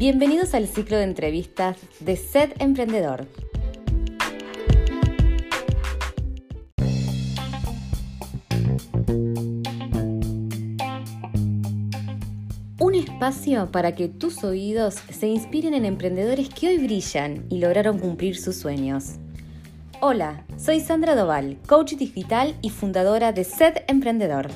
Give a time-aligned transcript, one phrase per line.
[0.00, 3.26] Bienvenidos al ciclo de entrevistas de Sed Emprendedor.
[12.78, 17.98] Un espacio para que tus oídos se inspiren en emprendedores que hoy brillan y lograron
[17.98, 19.16] cumplir sus sueños.
[20.00, 24.48] Hola, soy Sandra Doval, coach digital y fundadora de Sed Emprendedor.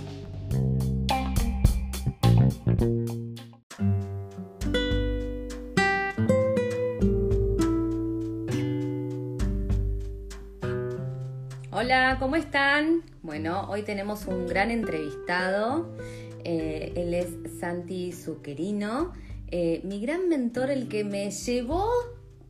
[12.25, 13.03] ¿Cómo están?
[13.21, 15.95] Bueno, hoy tenemos un gran entrevistado.
[16.43, 17.29] Eh, él es
[17.61, 19.13] Santi Zuccherino,
[19.51, 21.87] eh, mi gran mentor, el que me llevó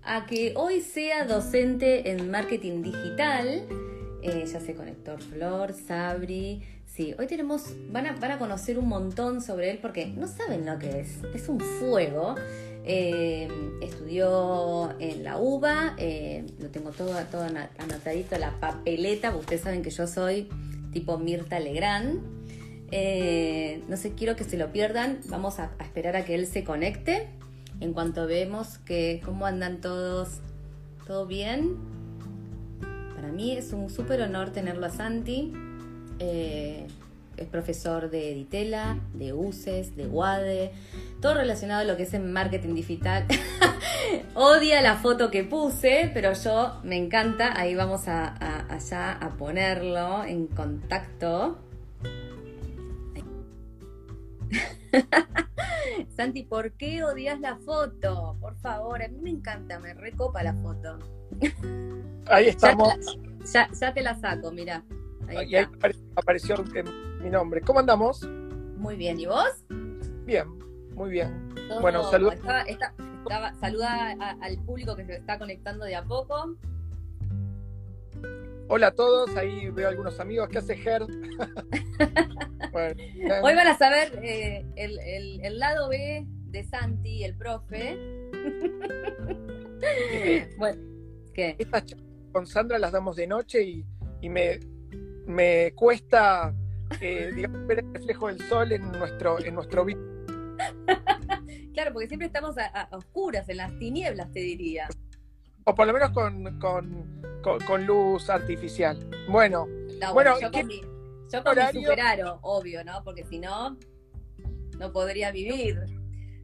[0.04, 3.66] a que hoy sea docente en marketing digital.
[4.22, 6.62] Eh, ya sé con Héctor Flor, Sabri.
[6.86, 10.66] Sí, hoy tenemos, van a, van a conocer un montón sobre él porque no saben
[10.66, 11.18] lo que es.
[11.34, 12.36] Es un fuego.
[12.86, 13.48] Eh,
[13.80, 17.42] estudió en la UBA, eh, lo tengo todo, todo
[17.78, 20.48] anotadito, la papeleta, ustedes saben que yo soy
[20.92, 22.20] tipo Mirta Legrand.
[23.88, 25.20] no sé, quiero que se lo pierdan.
[25.28, 27.28] Vamos a, a esperar a que él se conecte
[27.80, 30.40] en cuanto vemos que cómo andan todos,
[31.06, 31.76] todo bien.
[33.14, 35.52] Para mí es un súper honor tenerlo a Santi.
[37.36, 40.72] Es profesor de Editela, de UCES, de WADE,
[41.20, 43.26] todo relacionado a lo que es en marketing digital.
[44.34, 47.58] Odia la foto que puse, pero yo me encanta.
[47.58, 48.34] Ahí vamos a,
[48.72, 51.58] allá a ponerlo en contacto.
[56.16, 58.36] Santi, ¿por qué odias la foto?
[58.40, 60.98] Por favor, a mí me encanta, me recopa la foto.
[62.26, 62.94] Ahí estamos.
[63.52, 64.84] Ya, te la saco, mira.
[65.28, 65.66] Ahí, ahí
[66.16, 66.56] apareció
[67.20, 67.60] mi nombre.
[67.60, 68.26] ¿Cómo andamos?
[68.76, 69.64] Muy bien, ¿y vos?
[70.24, 70.46] Bien,
[70.94, 71.54] muy bien.
[71.80, 72.36] bueno, saluda.
[73.60, 76.56] saluda al público que se está conectando de a poco.
[78.68, 80.48] Hola a todos, ahí veo algunos amigos.
[80.48, 81.02] ¿Qué hace Ger?
[83.42, 87.98] Hoy van a saber eh, el, lado B de Santi, el profe.
[90.58, 90.82] bueno,
[91.34, 91.56] ¿qué?
[91.58, 91.84] Estas
[92.32, 93.84] con Sandra las damos de noche y,
[94.28, 94.60] me,
[95.26, 96.54] me cuesta
[97.00, 97.30] eh,
[97.66, 99.84] ver el reflejo del sol en nuestro, en nuestro
[101.74, 104.88] Claro, porque siempre estamos a, oscuras, en las tinieblas, te diría.
[105.64, 108.98] O por lo menos con, con, luz artificial.
[109.28, 109.66] Bueno,
[110.12, 110.80] bueno, yo, con mi,
[111.32, 113.02] yo con superaro, obvio, ¿no?
[113.02, 113.76] Porque si no,
[114.78, 115.80] no podría vivir.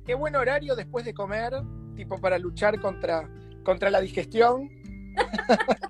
[0.04, 1.52] Qué buen horario después de comer,
[1.94, 3.30] tipo para luchar contra,
[3.62, 4.68] contra la digestión.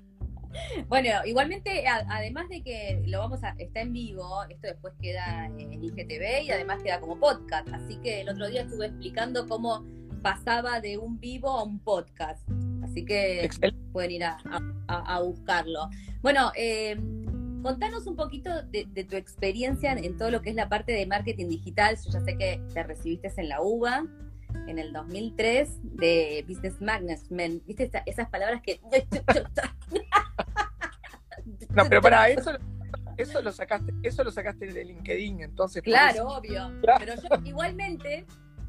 [0.87, 5.83] bueno, igualmente, además de que lo vamos a, está en vivo, esto después queda en
[5.83, 7.67] IGTV y además queda como podcast.
[7.73, 9.85] Así que el otro día estuve explicando cómo
[10.21, 12.47] pasaba de un vivo a un podcast.
[12.83, 13.49] Así que
[13.91, 15.89] pueden ir a, buscarlo.
[16.21, 16.97] Bueno, eh,
[17.61, 21.47] contanos un poquito de, tu experiencia en, todo lo que es la parte de marketing
[21.47, 21.97] digital.
[22.03, 24.05] Yo ya sé que te recibiste en la UBA
[24.67, 27.65] en el 2003 de Business Management.
[27.65, 28.79] ¿Viste esas palabras que...
[31.75, 32.51] no, pero para eso
[33.17, 35.81] eso lo sacaste, eso lo sacaste de LinkedIn, entonces.
[35.83, 36.71] Claro, obvio.
[36.81, 38.25] Pero yo igualmente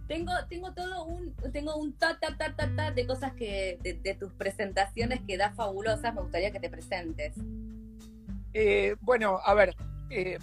[0.09, 4.15] tengo, tengo todo un, tengo un ta, ta, ta, ta, ta de cosas que, de,
[4.15, 7.35] tus presentaciones que da fabulosas, me gustaría que te presentes.
[8.53, 9.75] Eh, bueno, a ver,
[10.11, 10.39] eh,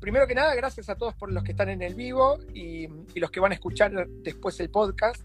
[0.00, 3.30] primero que nada, gracias a todos por los que están en el vivo y, los
[3.30, 5.22] que van a escuchar después el podcast.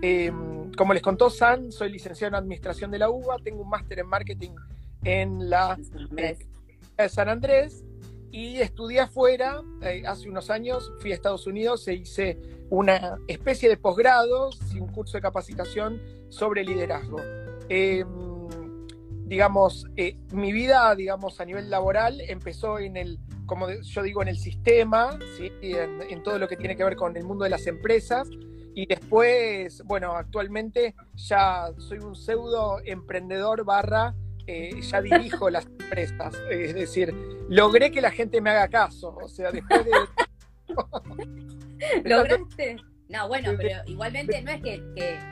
[0.00, 0.32] Eh,
[0.76, 4.06] como les contó San, soy licenciado en Administración de la UBA, tengo un máster en
[4.06, 4.52] Marketing
[5.02, 7.84] en la de San Andrés
[8.30, 9.62] y estudié afuera,
[10.06, 12.38] hace unos años fui a Estados Unidos e hice
[12.70, 17.20] una especie de posgrado y un curso de capacitación sobre liderazgo.
[19.26, 24.28] Digamos, eh, mi vida, digamos, a nivel laboral empezó en el, como yo digo, en
[24.28, 25.52] el sistema, ¿sí?
[25.62, 28.28] en, en, todo lo que tiene que ver con el mundo de las empresas.
[28.74, 34.14] Y después, bueno, actualmente ya soy un pseudo emprendedor barra,
[34.46, 36.34] eh, ya dirijo las empresas.
[36.50, 37.14] Es decir,
[37.48, 39.16] logré que la gente me haga caso.
[39.22, 39.90] O sea, después de...
[42.04, 42.76] ¿Lograste?
[43.08, 44.82] No, bueno, pero igualmente no es que,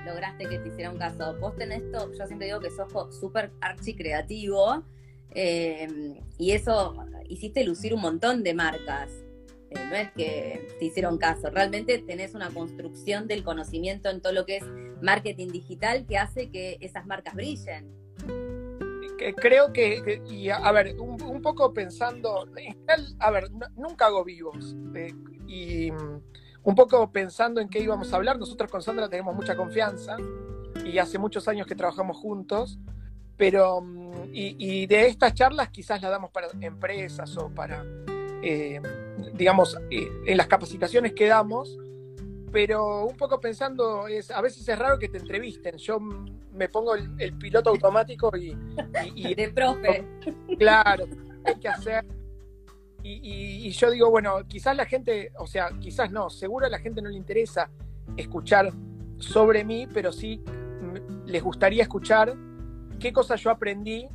[0.05, 1.37] lograste que te hiciera un caso.
[1.41, 4.85] Vos tenés esto, yo siempre digo que sos súper archi creativo
[5.35, 9.11] eh, y eso hiciste lucir un montón de marcas.
[9.71, 14.33] Eh, no es que te hicieron caso, realmente tenés una construcción del conocimiento en todo
[14.33, 14.65] lo que es
[15.01, 17.91] marketing digital que hace que esas marcas brillen.
[19.37, 20.21] Creo que,
[20.53, 22.45] a, ver, un, poco pensando,
[23.21, 24.77] a ver, nunca hago vivos.
[24.95, 25.15] Eh,
[25.47, 25.91] y
[26.65, 30.17] un poco pensando en qué íbamos a hablar, nosotros con Sandra tenemos mucha confianza
[30.85, 32.79] y hace muchos años que trabajamos juntos,
[33.37, 37.85] pero mm, y, de estas charlas quizás las damos para empresas o para,
[38.43, 38.81] eh,
[39.35, 41.79] digamos, eh, en las capacitaciones que damos,
[42.53, 46.95] pero un poco pensando, es, a veces es raro que te entrevisten, yo me pongo
[46.95, 48.57] el, piloto automático y,
[49.15, 50.05] y, De profe.
[50.59, 51.07] Claro,
[51.45, 52.05] hay que hacer
[53.05, 57.03] y, yo digo, bueno, quizás la gente, o sea, quizás no, seguro a la gente
[57.03, 57.69] no le interesa
[58.17, 58.73] escuchar
[59.19, 60.43] sobre mí, pero sí
[61.27, 62.35] les gustaría escuchar
[63.03, 64.07] qué cosas yo aprendí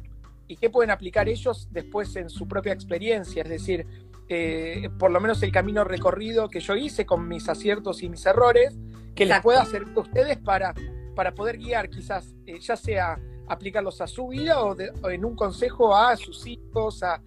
[0.48, 3.44] y qué pueden aplicar ellos después en su propia experiencia.
[3.44, 3.86] Es decir,
[4.30, 8.26] eh, por lo menos el camino recorrido que yo hice con mis aciertos y mis
[8.26, 8.76] errores,
[9.14, 10.74] que les pueda hacer a ustedes para,
[11.16, 14.76] para poder guiar quizás, eh, ya sea aplicarlos a su vida o,
[15.10, 17.22] en un consejo a sus hijos, a,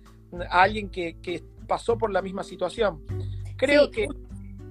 [0.51, 3.05] a alguien que, que, pasó por la misma situación.
[3.57, 4.09] Creo que...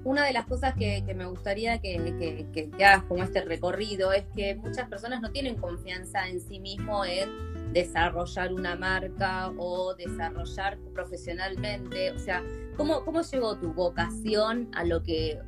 [0.03, 4.55] Una de las cosas que, me gustaría que, que, hagas como este recorrido es que
[4.55, 12.11] muchas personas no tienen confianza en sí mismo en desarrollar una marca o desarrollar profesionalmente.
[12.11, 12.43] O sea,
[12.77, 15.39] ¿cómo, cómo llegó tu vocación a lo que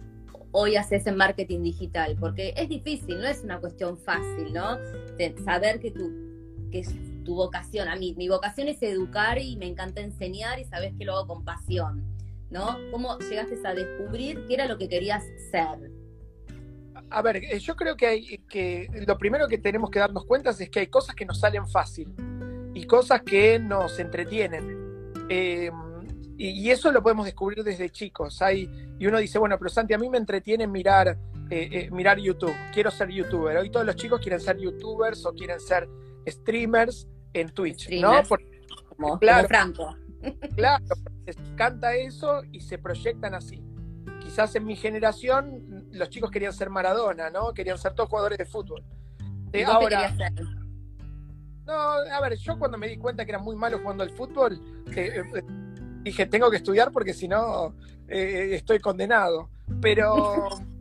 [0.52, 2.18] hoy haces en marketing digital?
[2.20, 4.78] Porque es difícil, no es una cuestión fácil, ¿no?
[5.18, 6.12] De saber que tu,
[6.72, 6.84] que
[7.24, 7.88] tu vocación.
[7.88, 11.28] A mí, mi vocación es educar y me encanta enseñar y sabes que lo hago
[11.28, 12.04] con pasión,
[12.52, 12.78] ¿no?
[12.92, 15.92] ¿Cómo llegaste a descubrir qué era lo que querías ser?
[17.10, 20.52] A ver, eh, yo creo que, hay, que lo primero que tenemos que darnos cuenta
[20.52, 22.14] es que hay cosas que nos salen fácil
[22.74, 25.14] y cosas que nos entretienen.
[25.30, 25.74] Em,
[26.38, 28.42] y, eso lo podemos descubrir desde chicos.
[28.42, 28.70] Hay,
[29.00, 31.18] y uno dice, bueno, pero Santi, a mí me entretiene mirar,
[31.50, 32.56] eh, eh, mirar YouTube.
[32.74, 33.58] Quiero ser youtuber.
[33.58, 35.88] Hoy todos los chicos quieren ser youtubers o quieren ser
[36.28, 38.22] streamers en Twitch, ¿no?
[38.90, 39.96] como, claro, Franco.
[40.56, 40.86] Claro,
[41.26, 43.64] se canta eso y se proyectan así.
[44.20, 47.54] Quizás en mi generación los chicos querían ser Maradona, ¿no?
[47.54, 48.84] Querían ser todos jugadores de fútbol.
[49.54, 50.14] Eh, ahora,
[51.66, 54.60] no, a ver, yo cuando me di cuenta que era muy malo jugando al fútbol,
[54.96, 55.44] eh, eh,
[56.04, 57.76] dije, tengo que estudiar porque si no
[58.08, 59.50] estoy condenado.
[59.82, 60.50] Pero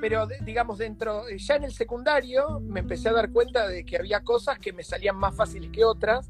[0.00, 4.24] pero digamos dentro, ya en el secundario me empecé a dar cuenta de que había
[4.24, 6.28] cosas que me salían más fáciles que otras.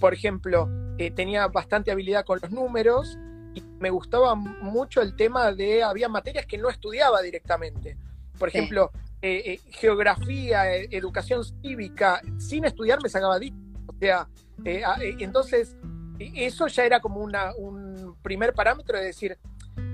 [0.00, 0.68] Por ejemplo,
[0.98, 3.16] eh, tenía bastante habilidad con los números
[3.54, 7.96] y me gustaba mucho el tema de, había materias que no estudiaba directamente.
[8.36, 8.90] Por ejemplo,
[9.22, 13.52] eh, eh, geografía, educación cívica, sin estudiar me sacaba 10.
[13.86, 14.28] O sea,
[14.64, 15.76] entonces
[16.18, 19.38] eso ya era como una, un primer parámetro de decir,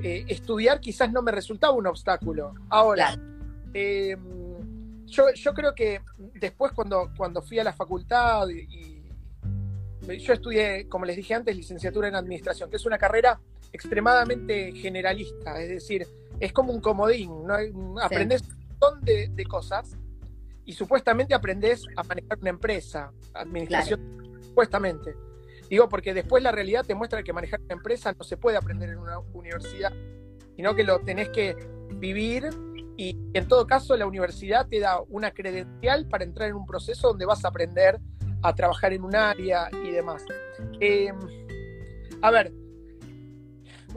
[0.03, 2.55] estudiar quizás no me resultaba un obstáculo.
[2.71, 3.15] Ahora,
[3.75, 6.01] em, yo, creo que
[6.35, 8.94] después cuando, cuando fui a la facultad y,
[10.07, 13.41] yo estudié, como les dije antes, licenciatura en administración, que es una carrera
[13.73, 16.07] extremadamente generalista, es decir,
[16.41, 17.55] es como un comodín, ¿no?
[18.01, 19.97] aprendes un montón de, cosas
[20.65, 25.15] y supuestamente aprendes a manejar una empresa, administración, supuestamente.
[25.69, 28.91] Digo, porque después la realidad te muestra que manejar una empresa no se puede aprender
[28.91, 29.93] en una universidad,
[30.57, 31.57] sino que lo tenés que
[31.95, 32.49] vivir
[32.97, 37.09] y en todo caso la universidad te da una credencial para entrar en un proceso
[37.09, 37.99] donde vas a aprender
[38.45, 40.25] a trabajar en un área y demás.
[40.79, 41.19] Em,
[42.23, 42.53] a ver,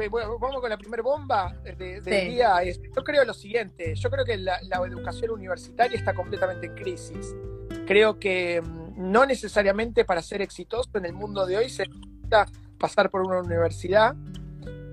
[0.09, 2.63] vamos con la primera bomba del día.
[2.63, 7.35] yo creo lo siguiente, yo creo que la, la educación universitaria está completamente en crisis.
[7.85, 12.47] Creo que em, no necesariamente para ser exitoso en el mundo de hoy se necesita
[12.79, 14.15] pasar por una universidad.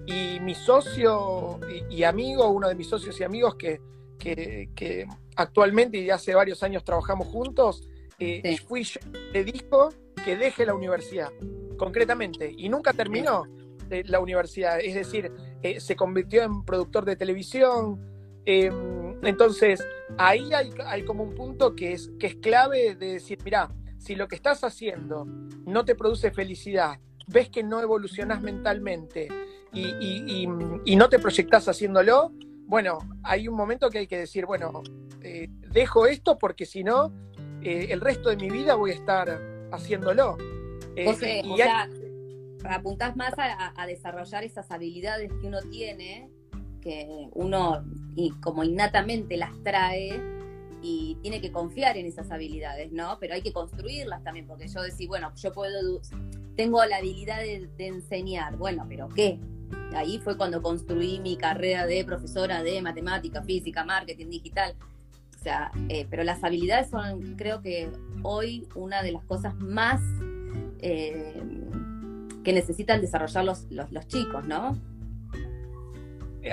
[0.06, 3.80] Y mi socio y, amigo, uno de mis socios y amigos que,
[4.18, 9.00] que, actualmente y hace varios años trabajamos juntos, eh, fui yo
[9.32, 9.90] le dijo
[10.24, 11.30] que deje la universidad,
[11.76, 13.44] concretamente, y nunca terminó
[13.90, 14.80] eh, la universidad.
[14.80, 15.30] Es decir,
[15.62, 18.00] eh, se convirtió en productor de televisión.
[18.44, 19.84] Em, entonces,
[20.18, 24.14] ahí hay, hay, como un punto que es, que es clave de decir, mira, si
[24.14, 25.24] lo que estás haciendo
[25.66, 29.28] no te produce felicidad, ves que no evolucionás mentalmente
[29.72, 30.46] y,
[30.96, 32.32] no te proyectás haciéndolo,
[32.66, 34.82] bueno, hay un momento que hay que decir, bueno,
[35.22, 37.12] eh, dejo esto porque si no,
[37.64, 39.40] eh, el resto de mi vida voy a estar
[39.72, 40.36] haciéndolo.
[40.96, 41.88] Eh, o sea,
[42.64, 46.30] apuntás más a, desarrollar esas habilidades que uno tiene,
[46.80, 50.20] que uno y como innatamente las trae,
[50.86, 53.16] y tiene que confiar en esas habilidades, ¿no?
[53.18, 56.02] Pero hay que construirlas también, porque yo decía, bueno, yo puedo,
[56.56, 59.40] tengo la habilidad de, enseñar, bueno, pero ¿qué?
[59.94, 64.74] Ahí fue cuando construí mi carrera de profesora de matemática, física, marketing digital.
[65.44, 67.90] Sea, eh, pero las habilidades son, creo que
[68.22, 70.00] hoy, una de las cosas más
[70.78, 71.38] eh,
[72.42, 74.80] que necesitan desarrollar los, los, chicos, ¿no?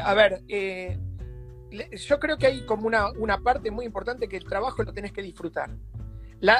[0.04, 4.84] a ver, yo creo que hay como una, una, parte muy importante que el trabajo
[4.84, 5.70] lo tenés que disfrutar.
[6.42, 6.60] La,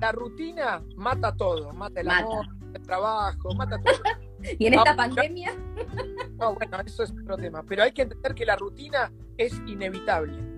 [0.00, 3.94] la, rutina mata todo, mata el amor, el trabajo, mata todo.
[4.58, 5.52] ¿Y en esta pandemia?
[6.40, 7.62] No, bueno, eso es otro tema.
[7.62, 10.51] Pero hay que entender que la rutina es inevitable.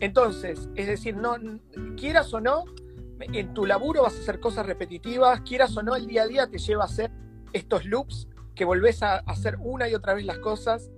[0.00, 1.36] Entonces, es decir, no,
[1.96, 2.64] quieras o no,
[3.20, 6.46] en tu laburo vas a hacer cosas repetitivas, quieras o no, el día a día
[6.50, 7.10] te lleva a hacer
[7.52, 10.90] estos loops que volvés a hacer una y otra vez las cosas.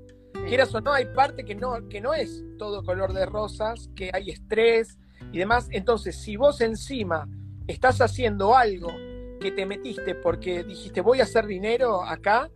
[0.47, 4.11] Quieras o no, hay parte que no, que no es todo color de rosas, que
[4.12, 4.99] hay estrés
[5.32, 5.68] y demás.
[5.71, 7.28] Entonces, si vos encima
[7.66, 8.88] estás haciendo algo
[9.40, 12.50] que te metiste porque dijiste voy a hacer dinero acá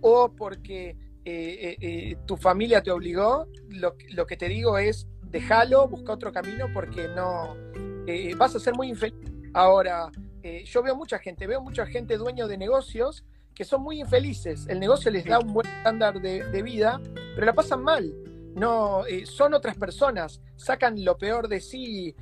[0.00, 5.06] o porque eh, eh, eh, tu familia te obligó, lo, lo, que te digo es
[5.30, 7.56] déjalo, busca otro camino porque no
[8.36, 9.14] vas a ser muy infeliz.
[9.54, 10.10] Ahora,
[10.64, 14.66] yo veo mucha gente, veo mucha gente dueño de negocios que son muy infelices.
[14.68, 17.00] El negocio les da un buen estándar de, de vida,
[17.34, 18.14] pero la pasan mal.
[18.54, 22.14] No, son otras personas, sacan lo peor de sí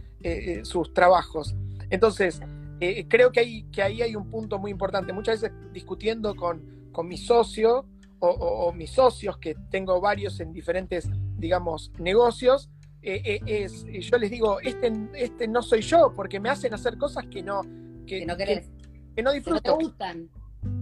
[0.64, 1.54] sus trabajos.
[1.90, 2.40] Entonces,
[2.80, 5.12] eh, creo que, hay, que ahí hay un punto muy importante.
[5.12, 7.86] Muchas veces discutiendo con, con mi socio
[8.18, 12.70] o, mis socios, que tengo varios en diferentes, digamos, negocios,
[13.08, 16.98] eh, eh, es, yo les digo, este, este no soy yo, porque me hacen hacer
[16.98, 17.62] cosas que no,
[18.04, 18.68] que, no, querés,
[19.14, 19.76] que, no disfruto.
[19.76, 20.28] gustan.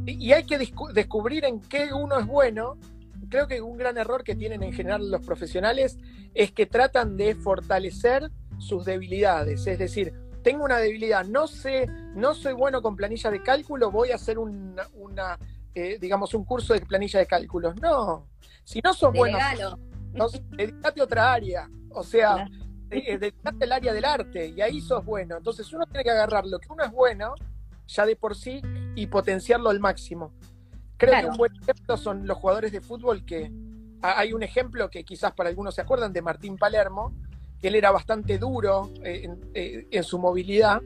[0.07, 2.78] Y, hay que descubrir en qué uno es bueno.
[3.28, 5.99] Creo que un gran error que tienen en general los profesionales
[6.33, 9.66] es que tratan de fortalecer sus debilidades.
[9.66, 14.12] Es decir, tengo una debilidad, no sé, no soy bueno con planilla de cálculo, voy
[14.12, 15.38] a hacer una,
[15.75, 17.76] eh, digamos, un curso de planilla de cálculos.
[17.83, 18.28] No,
[18.62, 19.37] si no sos bueno,
[20.14, 22.49] no, dedicate a otra área, o sea,
[22.91, 25.37] eh, dedicate al área del arte y ahí sos bueno.
[25.37, 27.35] Entonces uno tiene que agarrar lo que uno es bueno,
[27.87, 28.61] ya de por sí,
[28.95, 30.33] y potenciarlo al máximo.
[30.97, 33.51] Creo que un buen ejemplo son los jugadores de fútbol que
[34.01, 37.15] hay un ejemplo que quizás para algunos se acuerdan de Martín Palermo,
[37.69, 40.83] él era bastante duro eh, eh, en, su movilidad,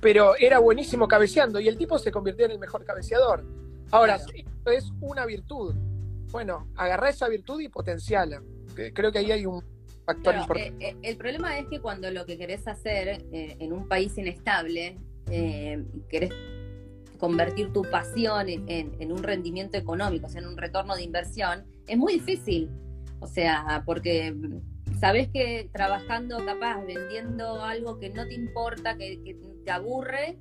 [0.00, 3.44] pero era buenísimo cabeceando y el tipo se convirtió en el mejor cabeceador.
[3.90, 5.74] Ahora, esto es una virtud.
[6.30, 8.40] Bueno, agarrá esa virtud y potenciala.
[8.74, 9.62] Creo que ahí hay un
[10.04, 10.88] factor importante.
[10.88, 16.32] Eh, el problema es que cuando lo que querés hacer en un país inestable, querés
[17.18, 21.66] convertir tu pasión en, en, un rendimiento económico, o sea, en un retorno de inversión,
[21.86, 22.70] es muy difícil.
[23.20, 24.34] O sea, porque
[24.98, 30.38] sabes que trabajando capaz, vendiendo algo que no te importa, que, te aburre,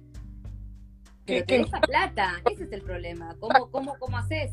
[1.26, 2.42] que te deja plata.
[2.50, 3.36] Ese es el problema.
[3.40, 4.52] ¿Cómo, cómo, cómo haces?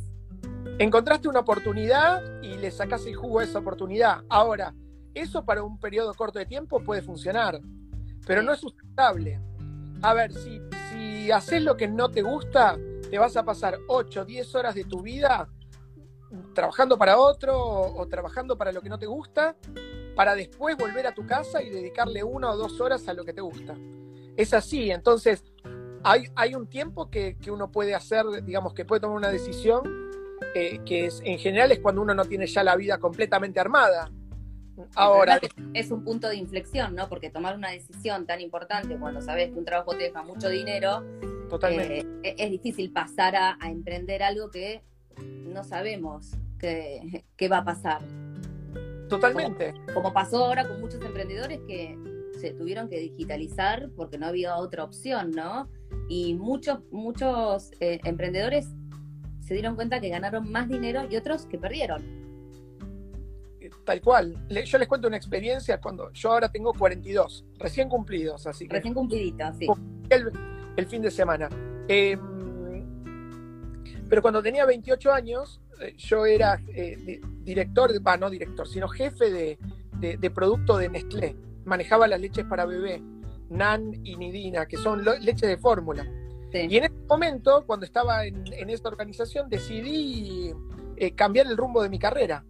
[0.79, 4.23] Encontraste una oportunidad y le sacas el jugo a esa oportunidad.
[4.29, 4.75] Ahora,
[5.15, 7.61] eso para un periodo corto de tiempo puede funcionar,
[8.27, 9.41] pero no es sustentable.
[10.03, 12.77] A ver, si, si haces lo que no te gusta,
[13.11, 15.49] te vas a pasar 8, 10 horas de tu vida
[16.55, 19.57] trabajando para otro o, trabajando para lo que no te gusta,
[20.15, 23.33] para después volver a tu casa y dedicarle una o dos horas a lo que
[23.33, 23.77] te gusta.
[24.37, 25.45] Es así, entonces
[26.03, 30.06] hay, hay un tiempo que, uno puede hacer, digamos, que puede tomar una decisión,
[30.55, 34.11] eh, que es, en general es cuando uno no tiene ya la vida completamente armada.
[34.95, 35.41] Ahora.
[35.73, 37.09] Es un punto de inflexión, ¿no?
[37.09, 41.03] Porque tomar una decisión tan importante cuando sabes que un trabajo te deja mucho dinero,
[41.49, 42.01] Totalmente.
[42.23, 44.83] Eh, es difícil pasar a emprender algo que
[45.23, 48.03] no sabemos qué, va a pasar.
[49.09, 49.75] Totalmente.
[49.95, 51.97] Como, pasó ahora con muchos emprendedores que
[52.41, 55.69] se tuvieron que digitalizar porque no había otra opción, ¿no?
[56.09, 58.69] Y muchos, muchos eh, emprendedores
[59.47, 62.05] se dieron cuenta que ganaron más dinero y otros que perdieron.
[63.85, 64.35] Tal cual.
[64.49, 68.75] Yo les cuento una experiencia cuando yo ahora tengo 42, recién cumplidos, así que.
[68.75, 69.69] Recién cumpliditos, sí.
[70.11, 71.49] El, fin de semana.
[71.89, 72.19] Eh,
[74.09, 79.31] pero cuando tenía 28 años, eh, yo era eh, director, va, no director, sino jefe
[79.31, 81.37] de, producto de Nestlé.
[81.65, 83.01] Manejaba las leches para bebé,
[83.49, 86.05] Nan y Nidina, que son leches de fórmula.
[86.53, 90.53] Y en ese momento, cuando estaba en, esta organización, decidí
[90.97, 92.45] eh, cambiar el rumbo de mi carrera.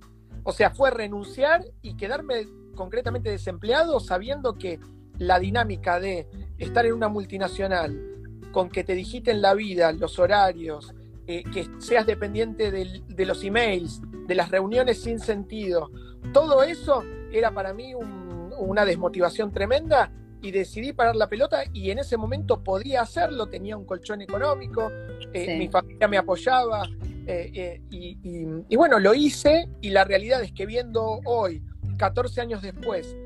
[0.45, 4.79] O sea, fue renunciar y quedarme concretamente desempleado sabiendo que
[5.19, 7.99] la dinámica de estar en una multinacional,
[8.53, 10.95] con que te digiten la vida, los horarios,
[11.26, 15.91] eh, que seas dependiente de los emails, de las reuniones sin sentido.
[16.33, 17.95] Todo eso era para mí
[18.59, 20.12] una desmotivación tremenda
[20.43, 24.90] y decidí parar la pelota y en ese momento podía hacerlo, tenía un colchón económico,
[25.33, 26.88] eh, mi familia me apoyaba
[27.26, 31.62] eh, y, bueno, lo hice y la realidad es que viendo hoy,
[31.99, 33.16] 14 años después,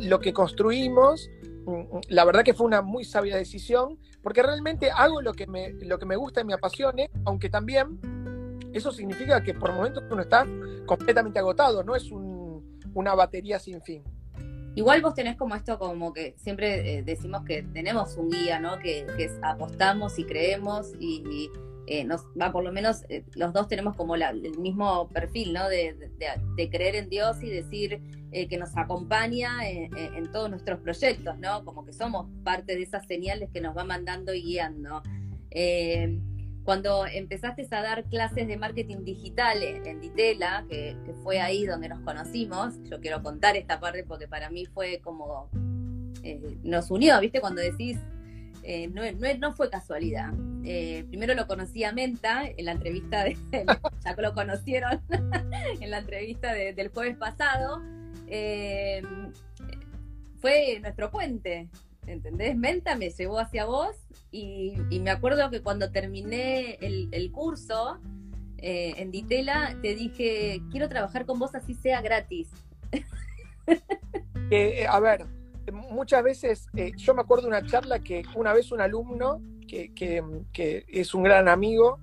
[0.00, 1.28] lo que construimos,
[1.66, 5.72] mm, la verdad que fue una muy sabia decisión, porque realmente hago lo que me,
[5.72, 7.98] lo que me gusta y me apasione, aunque también
[8.72, 10.46] eso significa que por momentos uno está
[10.86, 12.10] completamente agotado, no es
[12.94, 14.02] una batería sin fin.
[14.76, 18.78] Igual vos tenés como esto, como que siempre eh, decimos que tenemos un guía, ¿no?
[18.78, 19.06] Que,
[19.42, 21.50] apostamos y creemos y,
[21.86, 25.66] eh, nos va, por lo menos eh, los dos tenemos como el mismo perfil, ¿no?
[25.70, 25.96] De,
[26.70, 31.64] creer en Dios y decir que nos acompaña en, todos nuestros proyectos, ¿no?
[31.64, 35.02] Como que somos parte de esas señales que nos va mandando y guiando.
[36.66, 42.00] Cuando empezaste a dar clases de marketing digital en Ditela, que, fue ahí donde nos
[42.00, 45.48] conocimos, yo quiero contar esta parte porque para mí fue como,
[46.24, 47.40] eh, nos unió, ¿viste?
[47.40, 47.98] Cuando decís,
[48.64, 50.32] eh, no, fue casualidad.
[50.64, 53.36] Eh, primero lo conocí a Menta en la entrevista, de,
[54.04, 55.00] ya lo conocieron,
[55.80, 57.80] en la entrevista del jueves pasado.
[60.40, 61.68] fue nuestro puente,
[62.06, 62.56] ¿entendés?
[62.56, 63.96] Menta me llevó hacia vos
[64.30, 67.98] y, me acuerdo que cuando terminé el, curso
[68.58, 72.48] eh, en Ditela, te dije, quiero trabajar con vos así sea gratis.
[74.48, 75.26] Eh, a ver,
[75.90, 80.84] muchas veces, eh, yo me acuerdo de una charla que una vez un alumno, que,
[80.86, 81.98] es un gran amigo,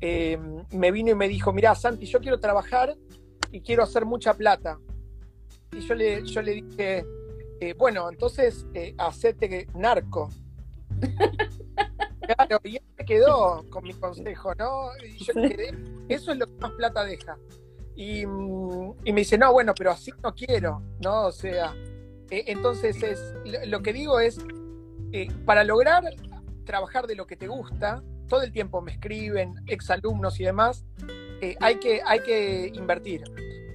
[0.00, 2.94] me vino y me dijo, mira, Santi, yo quiero trabajar
[3.50, 4.78] y quiero hacer mucha plata.
[5.72, 7.04] Y yo le, yo le dije,
[7.62, 10.28] eh, bueno, entonces, eh, hacete narco.
[12.20, 14.88] claro, y él se quedó con mi consejo, ¿no?
[15.06, 15.78] Y yo quedé,
[16.08, 17.38] eso es lo que más plata deja.
[17.94, 21.26] Y, mm, me dice, no, bueno, pero así no quiero, ¿no?
[21.26, 21.72] O sea,
[22.30, 23.32] eh, entonces es,
[23.68, 24.44] lo que digo es,
[25.46, 26.02] para lograr
[26.64, 30.84] trabajar de lo que te gusta, todo el tiempo me escriben, exalumnos y demás,
[31.60, 33.22] hay, que, hay que invertir.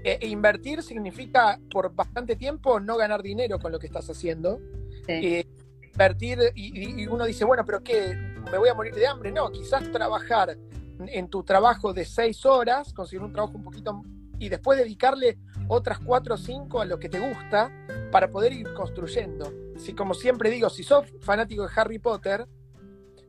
[0.08, 4.58] Eh, e invertir significa por bastante tiempo no ganar dinero con lo que estás haciendo.
[5.06, 5.46] Eh,
[5.84, 8.16] invertir y, uno dice, bueno, pero ¿qué?
[8.50, 9.34] ¿Me voy a morir de hambre?
[9.34, 10.58] No, quizás trabajar
[11.00, 14.02] en tu trabajo de seis horas, conseguir un trabajo un poquito
[14.40, 17.70] y después dedicarle otras cuatro o cinco a lo que te gusta
[18.10, 19.52] para poder ir construyendo.
[19.78, 22.48] Si, como siempre digo, si sos fanático de Harry Potter,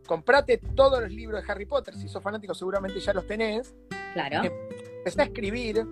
[0.06, 1.96] comprate todos los libros de Harry Potter.
[1.96, 3.74] Si sos fanático, seguramente ya los tenés.
[4.14, 4.44] Claro.
[4.44, 5.86] Eh, empecé a escribir,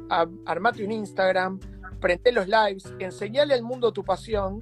[0.44, 1.58] armate un Instagram,
[2.00, 4.60] prende los lives, enseñale al mundo tu pasión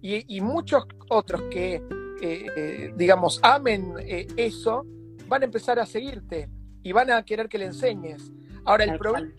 [0.00, 1.74] y, muchos otros que,
[2.20, 4.84] eh, eh, digamos, amen eh, eso,
[5.28, 6.50] van a empezar a seguirte
[6.82, 8.32] y van a querer que le enseñes.
[8.64, 9.32] Ahora, el problema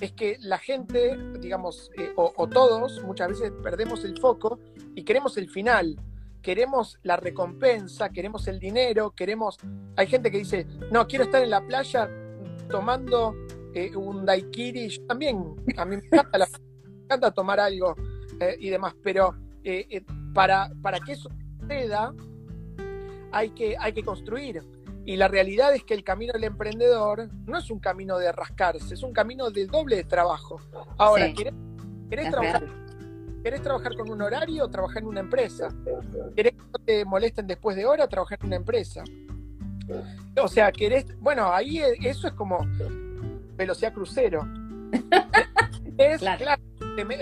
[0.00, 4.58] es que la gente, digamos, o, todos, muchas veces perdemos el foco
[4.94, 5.96] y queremos el final
[6.42, 9.58] queremos la recompensa, queremos el dinero, queremos...
[9.96, 12.10] Hay gente que dice, no, quiero estar en la playa
[12.68, 13.32] tomando
[13.74, 16.18] eh, un daiquiri, yo también, a mí me
[17.04, 17.94] encanta, tomar algo
[18.40, 20.02] eh, y demás, pero eh,
[20.34, 21.30] para, para que eso
[21.60, 22.12] suceda
[23.32, 24.62] hay que, hay que construir.
[25.04, 28.94] Y la realidad es que el camino del emprendedor no es un camino de rascarse,
[28.94, 30.60] es un camino de doble trabajo.
[30.96, 32.64] Ahora, ¿querés, trabajar,
[33.42, 35.68] ¿querés, trabajar, con un horario o trabajar en una empresa?
[36.36, 39.02] ¿Querés que no te molesten después de hora trabajar en una empresa?
[40.40, 42.58] O sea, querés, bueno, ahí eso es como
[43.62, 44.46] velocidad crucero.
[45.98, 46.62] es claro,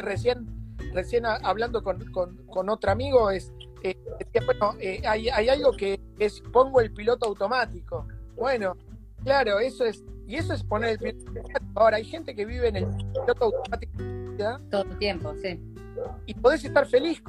[0.03, 0.46] recién,
[0.92, 3.96] recién hablando con, otro amigo, es eh,
[4.44, 8.07] bueno, eh, hay, algo que es pongo el piloto automático.
[8.37, 8.76] Bueno,
[9.24, 11.72] claro, eso es, y eso es poner el piloto automático.
[11.74, 13.92] Ahora, hay gente que vive en el piloto automático
[14.70, 15.61] todo el tiempo, sí.
[16.26, 17.22] Y podés estar feliz.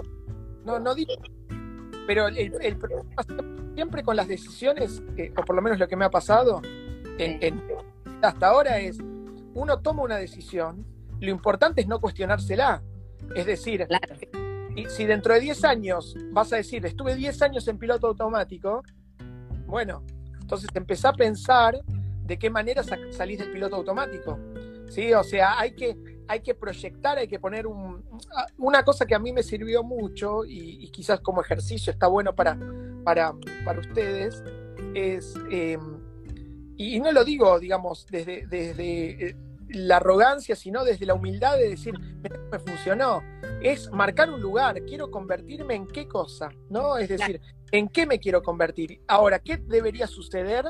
[0.66, 1.14] No, no digo.
[2.08, 3.24] Pero el, problema
[3.76, 5.02] siempre con las decisiones,
[5.38, 6.62] o por lo menos lo que me ha pasado,
[7.18, 7.62] en,
[8.22, 8.98] hasta ahora es,
[9.54, 10.86] uno toma una decisión,
[11.20, 12.84] lo importante es no cuestionársela.
[13.36, 13.88] Es decir,
[14.76, 18.84] y si dentro de 10 años vas a decir, estuve 10 años en piloto automático,
[19.68, 20.04] bueno,
[20.42, 21.80] entonces empezá a pensar
[22.24, 24.38] de qué manera salís del piloto automático.
[24.90, 25.14] ¿Sí?
[25.14, 25.96] O sea, hay que,
[26.28, 28.04] hay que proyectar, hay que poner un,
[28.58, 32.58] una cosa que a mí me sirvió mucho y, quizás como ejercicio está bueno para,
[33.06, 34.44] para, para ustedes,
[34.94, 35.78] es eh,
[36.82, 39.36] y, no lo digo, digamos, desde, desde eh,
[39.70, 43.22] la arrogancia, sino desde la humildad de decir, me funcionó.
[43.62, 46.98] Es marcar un lugar, quiero convertirme en qué cosa, ¿no?
[46.98, 47.42] Es decir,
[47.72, 49.02] ¿en qué me quiero convertir?
[49.08, 50.66] Ahora, ¿qué debería suceder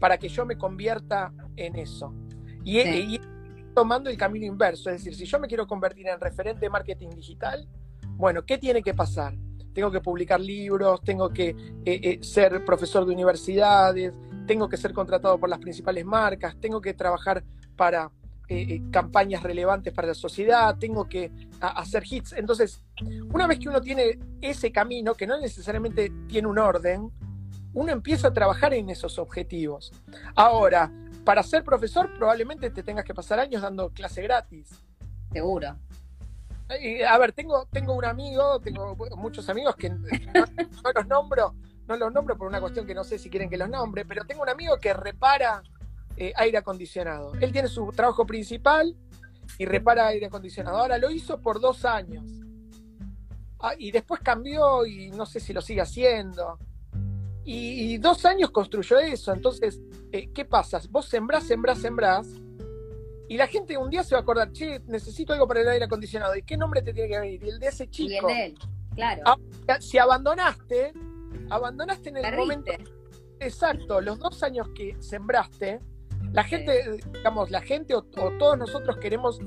[0.00, 2.14] para que yo me convierta en eso?
[2.64, 3.20] Y, y
[3.74, 7.10] tomando el camino inverso, es decir, si yo me quiero convertir en referente de marketing
[7.10, 7.68] digital,
[8.16, 9.34] bueno, ¿qué tiene que pasar?
[9.74, 14.14] Tengo que publicar libros, tengo que eh, eh, ser profesor de universidades,
[14.46, 17.44] tengo que ser contratado por las principales marcas, tengo que trabajar
[17.76, 18.10] para
[18.46, 22.32] eh, eh, campañas relevantes para la sociedad, tengo que hacer hits.
[22.34, 22.82] Entonces,
[23.32, 27.10] una vez que uno tiene ese camino, que no necesariamente tiene un orden,
[27.72, 29.92] uno empieza a trabajar en esos objetivos.
[30.34, 30.92] Ahora,
[31.24, 34.84] para ser profesor probablemente te tengas que pasar años dando clase gratis.
[35.32, 35.78] Seguro.
[37.08, 40.04] a ver, tengo, tengo un amigo, tengo muchos amigos que no,
[40.94, 41.54] los nombro,
[41.86, 44.24] no los nombro por una cuestión que no sé si quieren que los nombre, pero
[44.24, 45.62] tengo un amigo que repara
[46.16, 47.32] eh, aire acondicionado.
[47.40, 48.96] Él tiene su trabajo principal
[49.58, 50.78] y repara aire acondicionado.
[50.78, 52.24] Ahora lo hizo por dos años.
[53.60, 56.58] Ah, y después cambió y no sé si lo sigue haciendo.
[57.46, 59.32] Y, dos años construyó eso.
[59.32, 59.80] Entonces,
[60.12, 60.80] eh, ¿qué pasa?
[60.90, 62.26] Vos sembrás, sembrás, sembrás.
[63.28, 65.84] Y la gente un día se va a acordar, che, necesito algo para el aire
[65.84, 66.36] acondicionado.
[66.36, 67.44] ¿Y qué nombre te tiene que venir?
[67.44, 68.10] Y el de ese chico.
[68.10, 68.54] Y el de él,
[68.94, 69.22] claro.
[69.26, 69.36] Ah,
[69.80, 70.92] si abandonaste,
[71.50, 72.72] abandonaste en el momento.
[73.40, 75.80] Exacto, los dos años que sembraste,
[76.32, 79.40] la gente, digamos, la gente o, todos nosotros queremos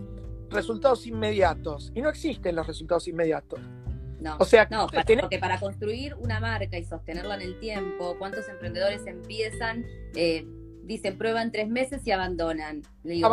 [0.49, 1.91] resultados inmediatos.
[1.95, 3.59] Y no existen los resultados inmediatos.
[4.19, 8.49] No, o sea, no, porque para construir una marca y sostenerla en el tiempo, ¿cuántos
[8.49, 10.47] emprendedores empiezan, eh,
[10.83, 12.81] dicen prueban tres meses y abandonan?
[13.03, 13.29] Le digo,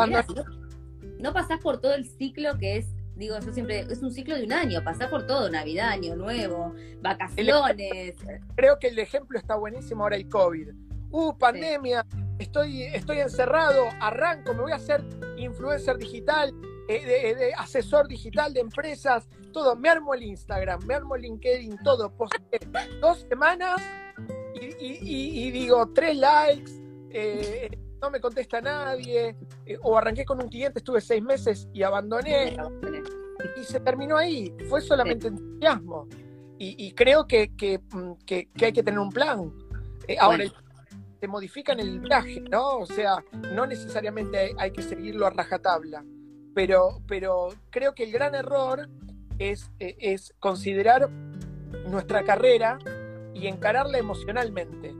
[1.20, 4.44] no, pasás por todo el ciclo que es, digo, yo siempre, es un ciclo de
[4.44, 8.16] un año, pasás por todo, Navidad, Año Nuevo, vacaciones.
[8.56, 10.68] creo que el ejemplo está buenísimo ahora el COVID.
[11.10, 12.04] Uh, pandemia,
[12.38, 15.04] estoy, estoy encerrado, arranco, me voy a hacer
[15.36, 16.52] influencer digital,
[16.88, 19.76] eh, de, asesor digital de empresas, todo.
[19.76, 22.12] Me armo el Instagram, me armo el LinkedIn, todo.
[23.00, 23.80] dos semanas
[24.80, 26.72] y, digo tres likes,
[27.10, 31.82] eh, no me contesta nadie, eh, o arranqué con un cliente, estuve seis meses y
[31.82, 32.56] abandoné.
[33.60, 34.54] Y se terminó ahí.
[34.68, 36.08] Fue solamente entusiasmo.
[36.56, 37.50] Y, creo que,
[37.92, 39.52] mm, que, que, hay que tener un plan.
[40.18, 40.44] ahora,
[41.20, 42.78] se modifican el viaje, ¿no?
[42.78, 43.22] O sea,
[43.52, 46.02] no necesariamente hay que seguirlo a rajatabla
[46.54, 48.88] pero, pero creo que el gran error
[49.38, 51.10] es, eh, es considerar
[51.88, 52.78] nuestra carrera
[53.34, 54.94] y encararla emocionalmente.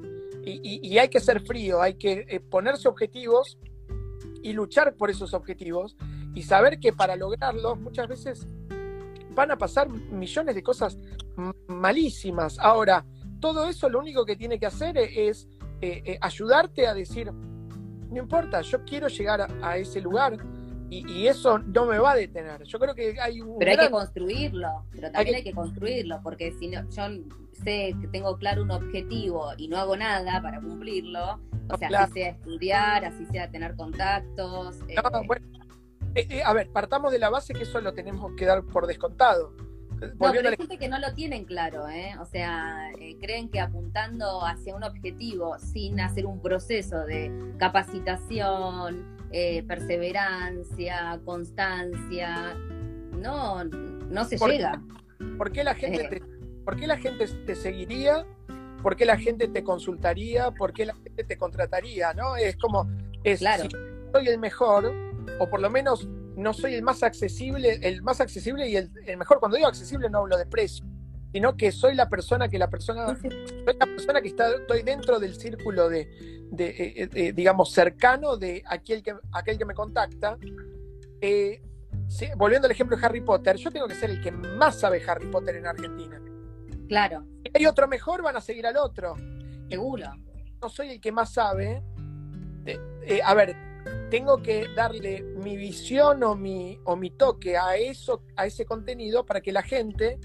[0.46, 3.59] Y, hay que ser frío, hay que eh, ponerse objetivos
[4.45, 5.97] y luchar por esos objetivos
[6.35, 8.47] y saber que para lograrlos muchas veces
[9.31, 10.99] van a pasar millones de cosas
[11.67, 12.59] malísimas.
[12.59, 13.05] Ahora,
[13.41, 15.49] todo eso lo único que tiene que hacer es
[15.81, 20.37] eh, ayudarte a decir, no importa, yo quiero llegar a ese lugar,
[20.90, 22.62] y, eso no me va a detener.
[22.64, 23.59] Yo creo que hay un.
[23.59, 25.53] Pero hay que construirlo, pero también hay que...
[25.53, 27.03] construirlo, porque si no, yo
[27.53, 32.12] sé que tengo claro un objetivo y no hago nada para cumplirlo, o sea, así
[32.12, 34.77] sea estudiar, así sea tener contactos.
[34.88, 34.97] Eh,
[36.14, 38.87] eh, eh, a ver, partamos de la base que eso lo tenemos que dar por
[38.87, 39.53] descontado.
[40.19, 42.14] No, pero hay gente que no lo tienen claro, ¿eh?
[42.21, 42.90] O sea,
[43.21, 52.55] creen que apuntando hacia un objetivo sin hacer un proceso de capacitación, eh, perseverancia, constancia,
[53.12, 54.81] no, no se llega.
[55.38, 56.23] ¿Por qué la gente, te,
[56.64, 58.27] ¿por qué la gente te seguiría?
[58.83, 60.51] ¿Por qué la gente te consultaría?
[60.51, 62.12] ¿Por qué la gente te contrataría?
[62.12, 62.37] ¿no?
[62.37, 62.88] Es como,
[63.23, 63.64] es, claro.
[63.64, 63.71] si
[64.12, 64.93] soy el mejor,
[65.40, 69.16] o por lo menos no soy el más accesible, el más accesible y el, el
[69.16, 70.85] mejor, cuando digo accesible no hablo de precio,
[71.35, 75.18] sino que soy la persona que la persona, soy la persona que está, estoy dentro
[75.18, 76.03] del círculo de,
[76.57, 80.38] eh, eh, digamos, cercano de aquel que, aquel que me contacta.
[81.20, 81.61] Eh,
[82.37, 85.27] volviendo al ejemplo de Harry Potter, yo tengo que ser el que más sabe Harry
[85.27, 86.23] Potter en Argentina.
[86.87, 87.25] Claro.
[87.42, 89.16] Si hay otro mejor, van a seguir al otro.
[89.68, 90.07] Seguro.
[90.62, 91.83] No soy el que más sabe.
[93.25, 93.57] a ver,
[94.14, 99.27] tengo que darle mi visión o mi, o mi toque a eso, a ese contenido
[99.27, 100.20] para que la gente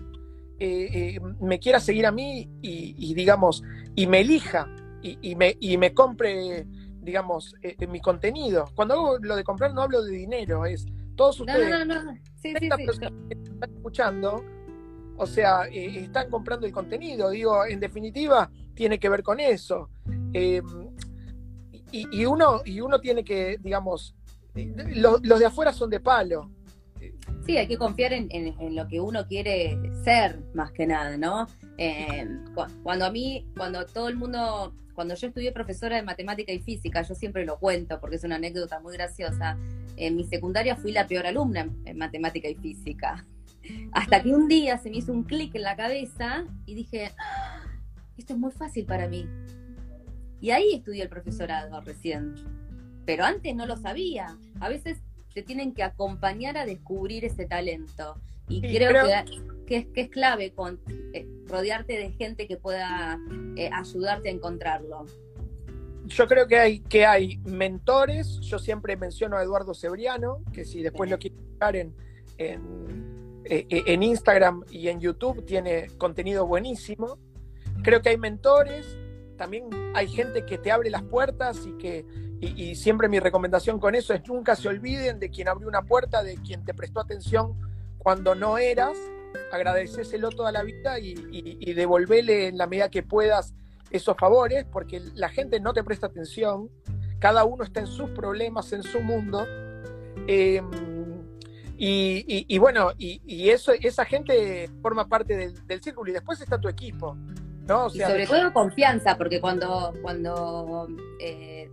[0.60, 3.64] eh, eh, me quiera seguir a mí y, digamos,
[3.96, 4.68] y me elija
[5.02, 6.68] y, me, y me compre,
[7.02, 8.66] digamos, eh, mi contenido.
[8.76, 12.14] Cuando hago lo de comprar no hablo de dinero, es todos ustedes no, no, no.
[12.36, 14.46] Sí, sí, que están escuchando,
[15.18, 17.32] o sea, están comprando el contenido.
[17.32, 19.90] Digo, en definitiva, tiene que ver con eso.
[21.92, 24.16] Em, y, uno, y uno tiene que, digamos,
[24.54, 26.52] los de afuera son de palo.
[27.46, 31.48] Sí, hay que confiar en, lo que uno quiere ser, más que nada, ¿no?
[31.78, 32.28] Eh,
[32.84, 37.02] cuando a mí, cuando todo el mundo, cuando yo estudié profesora de matemática y física,
[37.02, 39.58] yo siempre lo cuento porque es una anécdota muy graciosa,
[39.96, 43.26] en mi secundaria fui la peor alumna en, matemática y física.
[43.94, 47.64] Hasta que un día se me hizo un clic en la cabeza y dije, ah,
[48.18, 49.28] esto es muy fácil para mí.
[50.42, 52.36] Y ahí estudié el profesorado recién.
[53.06, 54.38] Pero antes no lo sabía.
[54.60, 55.00] A veces
[55.34, 58.20] te tienen que acompañar a descubrir ese talento.
[58.48, 59.06] Y creo,
[59.68, 60.80] Que, es, que es clave con,
[61.14, 63.20] eh, rodearte de gente que pueda
[63.56, 65.06] eh, ayudarte a encontrarlo.
[66.06, 70.82] Yo creo que hay, que hay mentores, yo siempre menciono a Eduardo Cebriano, que si
[70.82, 71.94] después lo quieren buscar en,
[72.40, 77.20] en, eh, en Instagram y en YouTube, tiene contenido buenísimo.
[77.84, 78.98] Creo que hay mentores,
[79.40, 82.06] también hay gente que te abre las puertas y que,
[82.42, 86.22] y, siempre mi recomendación con eso es nunca se olviden de quien abrió una puerta,
[86.22, 87.56] de quien te prestó atención
[87.98, 88.98] cuando no eras,
[89.54, 93.54] agradecéselo toda la vida y, y, devolvele en la medida que puedas
[93.92, 96.70] esos favores, porque la gente no te presta atención,
[97.20, 99.48] cada uno está en sus problemas, en su mundo.
[100.28, 100.70] Em,
[101.78, 107.18] y, bueno, y, eso, esa gente forma parte del, círculo y después está tu equipo.
[107.70, 107.88] ¿No?
[107.94, 110.88] y sobre todo confianza, porque cuando, cuando
[111.20, 111.70] eh,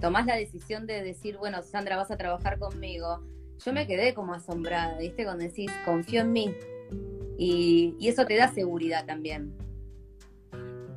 [0.00, 3.22] tomás la decisión de decir, bueno, Sandra, vas a trabajar conmigo,
[3.64, 5.24] yo me quedé como asombrada, ¿viste?
[5.24, 6.54] Cuando decís, confío en mí.
[7.38, 9.56] Y, eso te da seguridad también.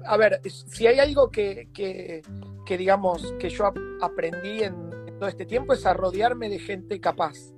[0.05, 4.87] A ver, si hay algo que, que, digamos, que yo aprendí en,
[5.17, 7.53] todo este tiempo es a rodearme de gente capaz.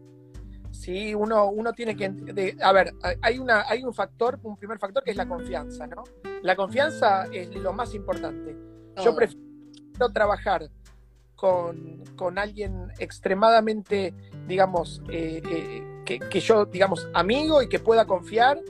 [0.79, 2.55] Sí, uno, uno tiene que.
[2.61, 6.05] a ver, hay, una, hay un factor, un primer factor que es la confianza, ¿no?
[6.41, 8.55] La confianza es lo más importante.
[9.03, 10.69] Yo prefiero trabajar
[11.35, 14.13] con, alguien extremadamente,
[14.47, 18.61] digamos, eh, eh, que, yo, digamos, amigo y que pueda confiar,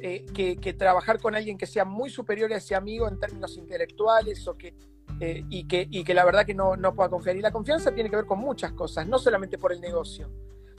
[0.00, 4.48] eh, que, trabajar con alguien que sea muy superior a ese amigo en términos intelectuales
[4.48, 4.74] o que,
[5.20, 7.36] y, que, y que la verdad que no, no pueda confiar.
[7.36, 10.30] Y la confianza tiene que ver con muchas cosas, no solamente por el negocio.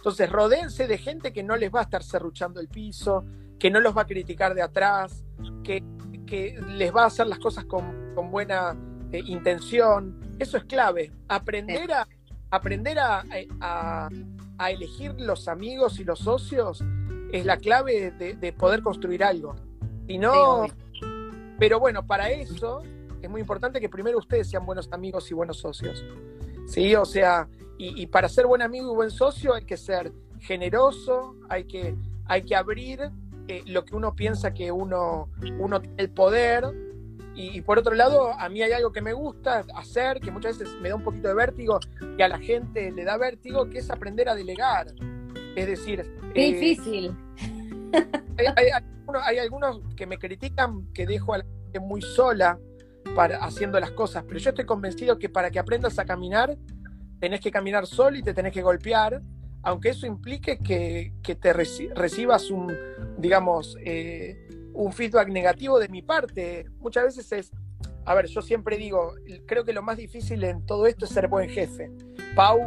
[0.03, 3.23] Entonces, rodeense de gente que no les va a estar cerruchando el piso,
[3.57, 5.23] que no los va a criticar de atrás,
[5.63, 5.81] que,
[6.27, 8.75] que les va a hacer las cosas con, con buena
[9.13, 10.19] intención.
[10.39, 11.13] Eso es clave.
[11.29, 12.05] Aprender a
[12.51, 13.23] aprender a,
[13.61, 16.83] a, elegir los amigos y los socios
[17.31, 19.55] es la clave de, poder construir algo.
[20.05, 20.67] Si no,
[21.57, 22.83] pero bueno, para eso
[23.21, 26.03] es muy importante que primero ustedes sean buenos amigos y buenos socios.
[26.67, 31.35] Sí, o sea, y, para ser buen amigo y buen socio hay que ser generoso,
[31.49, 33.11] hay que, hay que abrir
[33.47, 36.65] eh, lo que uno piensa que uno, uno tiene el poder
[37.35, 40.75] y, por otro lado, a mí hay algo que me gusta hacer, que muchas veces
[40.81, 41.79] me da un poquito de vértigo
[42.17, 44.87] y a la gente le da vértigo, que es aprender a delegar.
[45.55, 46.05] Es decir...
[46.35, 47.15] Qué eh, difícil.
[48.55, 52.59] Hay, algunos, que me critican que dejo a la gente muy sola
[53.15, 56.55] para, haciendo las cosas, pero yo estoy convencido que para que aprendas a caminar,
[57.23, 59.21] tenés que caminar solo y te tenés que golpear,
[59.61, 62.75] aunque eso implique que, te recibas un,
[63.17, 66.65] digamos, eh, un feedback negativo de mi parte.
[66.79, 67.51] Muchas veces es,
[68.03, 71.29] a ver, yo siempre digo, creo que lo más difícil en todo esto es ser
[71.29, 71.89] buen jefe.
[72.35, 72.59] Pau,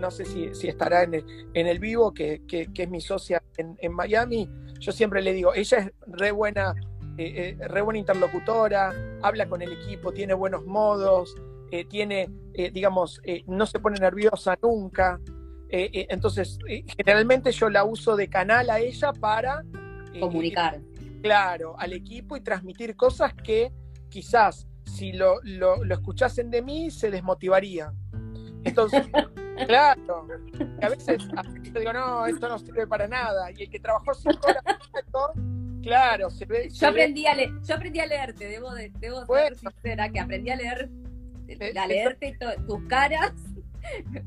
[0.00, 3.42] no sé si, si estará en el, en el vivo, que, que, es mi socia
[3.56, 6.72] en, en, Miami, yo siempre le digo, ella es re buena,
[7.16, 11.34] eh, eh, re buena interlocutora, habla con el equipo, tiene buenos modos,
[11.70, 12.28] eh, tiene,
[12.72, 15.20] digamos, no se pone nerviosa nunca.
[15.68, 16.58] entonces,
[16.96, 19.64] generalmente yo la uso de canal a ella para
[20.18, 20.80] comunicar
[21.22, 23.72] claro al equipo y transmitir cosas que
[24.08, 27.92] quizás si lo, lo, escuchasen de mí se desmotivaría.
[28.64, 29.06] Entonces,
[29.66, 30.26] claro,
[30.82, 31.22] a veces,
[31.62, 33.50] yo digo, no, esto no sirve para nada.
[33.52, 34.64] Y el que trabajó cinco horas,
[35.82, 36.68] claro, se ve.
[36.70, 40.50] Yo, aprendí a leer, yo aprendí a leerte, debo, de, debo ser sincera, que aprendí
[40.50, 40.88] a leer,
[41.76, 43.32] a leerte tus caras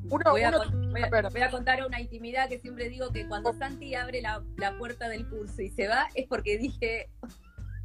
[0.05, 4.43] voy, a, contar una intimidad que siempre digo que cuando Santi abre la,
[4.77, 7.09] puerta del curso y se va es porque dije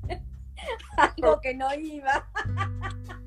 [0.97, 2.29] algo que no iba.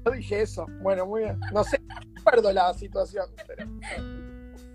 [0.06, 0.66] No dije eso.
[0.82, 1.40] Bueno, muy bien.
[1.54, 1.80] No sé,
[2.16, 3.30] recuerdo la situación,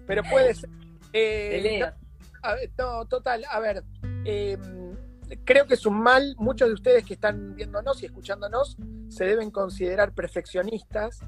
[0.07, 0.70] pero, puede ser.
[1.12, 1.83] Eh,
[2.79, 3.83] no, total, a ver.
[4.25, 4.61] Em,
[5.44, 8.77] creo que es un mal, muchos de ustedes que están viéndonos y escuchándonos
[9.09, 11.20] se deben considerar perfeccionistas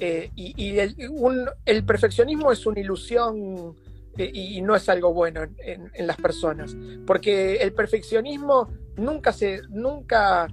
[0.00, 3.74] eh, y, el, perfeccionismo es una ilusión
[4.16, 10.46] eh, y no es algo bueno en, las personas, porque el perfeccionismo nunca se, nunca,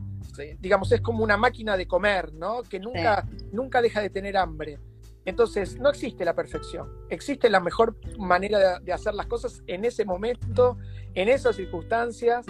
[0.59, 2.63] digamos, es como una máquina de comer, ¿no?
[2.63, 4.79] Que nunca, nunca deja de tener hambre.
[5.25, 10.05] Entonces, no existe la perfección, existe la mejor manera de hacer las cosas en ese
[10.05, 10.77] momento,
[11.15, 12.45] en esas circunstancias,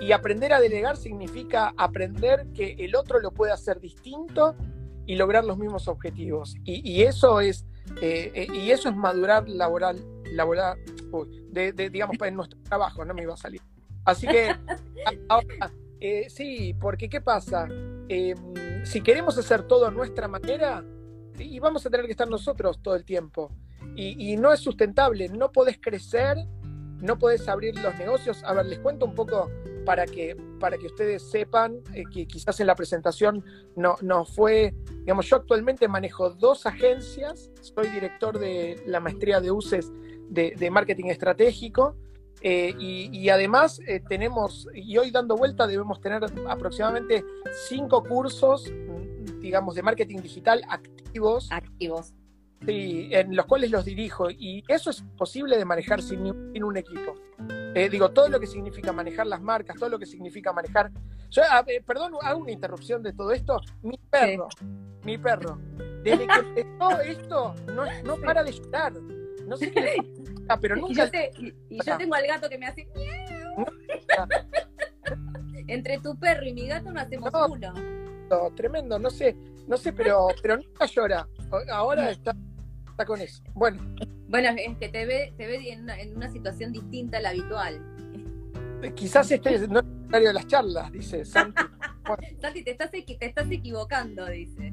[0.00, 4.54] y aprender a delegar significa aprender que el otro lo puede hacer distinto
[5.06, 6.54] y lograr los mismos objetivos.
[6.64, 7.66] Y, eso es
[8.00, 10.78] eh, eh, y eso es madurar laboral, laboral,
[11.50, 13.60] de, digamos, en nuestro trabajo, no me iba a salir.
[14.04, 14.54] Así que
[15.28, 17.68] ahora, eh, sí, porque ¿qué pasa?
[18.84, 20.84] Si queremos hacer todo a nuestra manera,
[21.38, 23.50] y vamos a tener que estar nosotros todo el tiempo.
[23.96, 26.36] Y, y no es sustentable, no podés crecer,
[27.00, 28.44] no podés abrir los negocios.
[28.44, 29.50] A ver, les cuento un poco
[29.90, 34.72] para que, para que ustedes sepan eh, que quizás en la presentación no, no fue,
[35.00, 39.90] digamos, yo actualmente manejo dos agencias, soy director de la maestría de UCES
[40.28, 41.96] de, marketing estratégico.
[42.40, 47.24] Eh, y, además eh, tenemos, y hoy dando vuelta debemos tener aproximadamente
[47.68, 48.72] cinco cursos,
[49.40, 51.50] digamos, de marketing digital activos.
[51.50, 52.14] Activos.
[52.66, 54.30] Sí, en los cuales los dirijo.
[54.30, 57.14] Y eso es posible de manejar sin, un equipo.
[57.74, 60.90] Eh, digo, todo lo que significa manejar las marcas, todo lo que significa manejar.
[61.30, 61.42] Yo,
[61.86, 63.60] perdón, hago una interrupción de todo esto.
[63.82, 64.48] Mi perro,
[65.04, 65.58] mi perro,
[66.02, 68.92] desde que empezó esto, no, no para de llorar.
[69.46, 69.96] No sé qué
[70.60, 71.10] pero nunca.
[71.68, 72.86] Y yo, tengo al gato que me hace.
[75.66, 77.72] Entre tu perro y mi gato no hacemos uno.
[78.28, 81.28] No, tremendo, no sé, no sé, pero, pero nunca llora.
[81.70, 82.34] Ahora está
[83.04, 83.42] con eso.
[83.54, 83.80] Bueno.
[84.28, 87.80] Bueno, es que te ve, te ve en, una, situación distinta a la habitual.
[88.94, 91.62] Quizás este no es el de las charlas, dice Santi.
[92.40, 94.72] Santi, te estás, te estás equivocando, dice.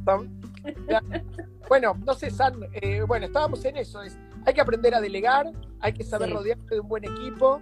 [1.68, 4.02] Bueno, no sé, San, eh, bueno, estábamos en eso.
[4.02, 7.60] Es, hay que aprender a delegar, hay que saber rodearse de un buen equipo.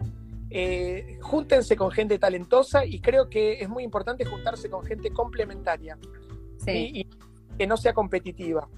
[0.49, 5.97] Eh, júntense con gente talentosa y creo que es muy importante juntarse con gente complementaria
[6.67, 7.07] y
[7.57, 8.69] que no sea competitiva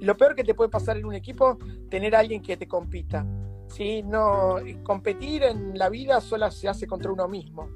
[0.00, 3.26] lo peor que te puede pasar en un equipo, tener a alguien que te compita.
[3.68, 4.02] ¿sí?
[4.02, 7.68] No, competir en la vida solo se hace contra uno mismo.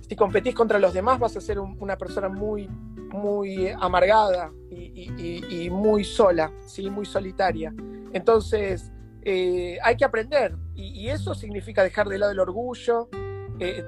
[0.00, 6.04] Si competís contra los demás vas a ser una persona muy, muy amargada y, muy
[6.04, 6.90] sola, ¿sí?
[6.90, 7.72] muy solitaria.
[8.12, 8.90] Entonces,
[9.22, 13.08] eh, hay que aprender y, eso significa dejar de lado el orgullo.
[13.60, 13.84] Eh,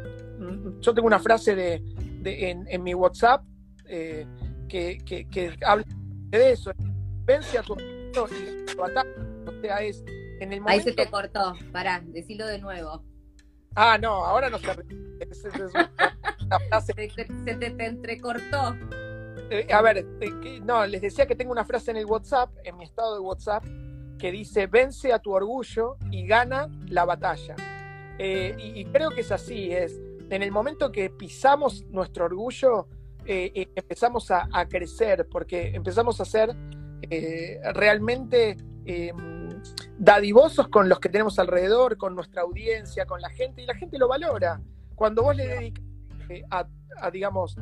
[0.80, 1.82] yo tengo una frase de,
[2.24, 3.44] en, mi WhatsApp
[3.86, 4.26] eh,
[4.68, 5.84] que, que habla
[6.30, 6.72] de eso
[7.24, 9.10] vence a tu y tu ataque.
[9.46, 10.04] O sea, es
[10.40, 10.70] en el momento...
[10.70, 13.02] Ahí se te cortó, pará, decilo de nuevo.
[13.74, 14.66] Ah, no, ahora no se
[16.84, 16.94] Se,
[17.56, 18.76] te, entrecortó.
[19.50, 22.76] Eh, a ver, eh, no, les decía que tengo una frase en el WhatsApp, en
[22.76, 23.64] mi estado de WhatsApp,
[24.18, 27.56] que dice, vence a tu orgullo y gana la batalla.
[28.18, 32.88] Eh, y, creo que es así, es, en el momento que pisamos nuestro orgullo,
[33.24, 36.54] empezamos a, a, crecer, porque empezamos a ser
[37.10, 39.12] eh, realmente eh,
[39.98, 43.98] dadivosos con los que tenemos alrededor, con nuestra audiencia, con la gente, y la gente
[43.98, 44.60] lo valora.
[44.94, 45.84] Cuando vos le dedicas
[46.28, 47.56] eh, a, digamos,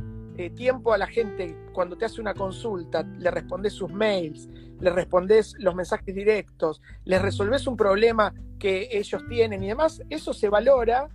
[0.56, 4.48] tiempo a la gente, cuando te hace una consulta, le respondes sus mails,
[4.78, 10.32] le respondes los mensajes directos, les resolves un problema que ellos tienen y demás, eso
[10.32, 11.10] se valora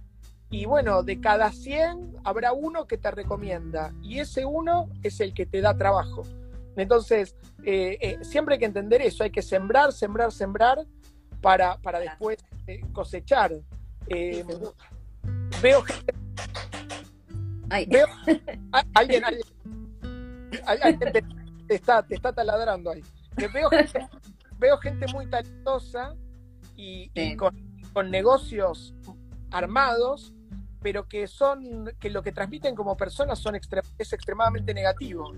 [0.52, 5.34] y bueno, de cada 100 habrá uno que te recomienda y ese uno es el
[5.34, 6.24] que te da trabajo.
[6.76, 10.86] Entonces, eh, eh, siempre hay que entender eso, hay que sembrar, sembrar, sembrar
[11.42, 13.54] para, para después eh, cosechar.
[14.08, 16.14] veo gente...
[17.88, 18.08] Veo,
[18.94, 19.24] alguien,
[20.66, 21.00] alguien,
[21.68, 23.04] te, está, te está taladrando ahí.
[23.54, 24.08] Veo gente,
[24.60, 26.16] veo gente muy talentosa
[26.76, 28.94] y, con, negocios
[29.52, 30.34] armados,
[30.82, 35.34] pero que son, que lo que transmiten como personas son es extremadamente negativo.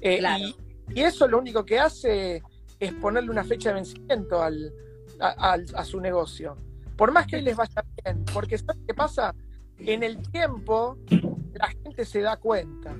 [0.00, 0.44] claro.
[0.44, 2.42] Y eso lo único que hace
[2.78, 4.72] es ponerle una fecha de vencimiento al,
[5.20, 6.56] a, su negocio.
[6.96, 9.34] Por más que hoy les vaya bien, porque ¿sabes qué pasa?
[9.78, 10.98] En el tiempo
[11.54, 12.94] la gente se da cuenta.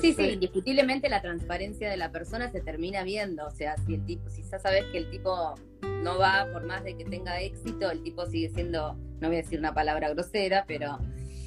[0.00, 3.46] Sí, sí, indiscutiblemente la transparencia de la persona se termina viendo.
[3.46, 5.54] O sea, si el tipo, si ya sabes que el tipo
[6.02, 9.42] no va, por más de que tenga éxito, el tipo sigue siendo, no voy a
[9.42, 10.98] decir una palabra grosera, pero.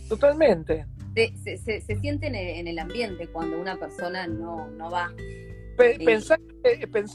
[0.10, 0.86] Totalmente.
[1.16, 5.14] Se, se, se siente en el, ambiente cuando una persona no, no va.
[5.78, 6.38] Pensá,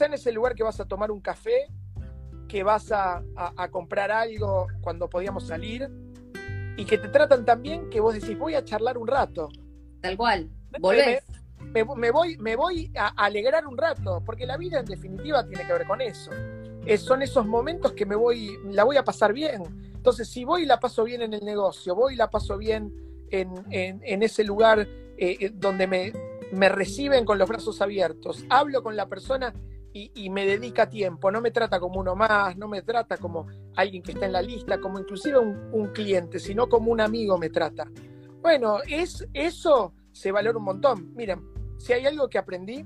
[0.05, 1.67] en ese lugar que vas a tomar un café,
[2.47, 3.21] que vas a,
[3.71, 5.89] comprar algo cuando podíamos salir
[6.77, 9.49] y que te tratan tan bien que vos decís, voy a charlar un rato.
[10.01, 11.23] Tal cual, volvés.
[11.73, 15.73] Me, voy, me voy a alegrar un rato, porque la vida en definitiva tiene que
[15.73, 16.31] ver con eso.
[16.97, 19.63] son esos momentos que me voy, la voy a pasar bien.
[19.93, 23.08] Entonces, si voy y la paso bien en el negocio, voy y la paso bien
[23.31, 24.79] en, ese lugar
[25.17, 29.53] eh, eh, donde me, reciben con los brazos abiertos, hablo con la persona
[29.91, 34.03] y, me dedica tiempo, no me trata como uno más, no me trata como alguien
[34.03, 37.89] que está en la lista, como inclusive un, cliente, sino como un amigo me trata.
[38.41, 41.13] Bueno, es, eso se valora un montón.
[41.15, 41.41] Miren,
[41.77, 42.85] si hay algo que aprendí,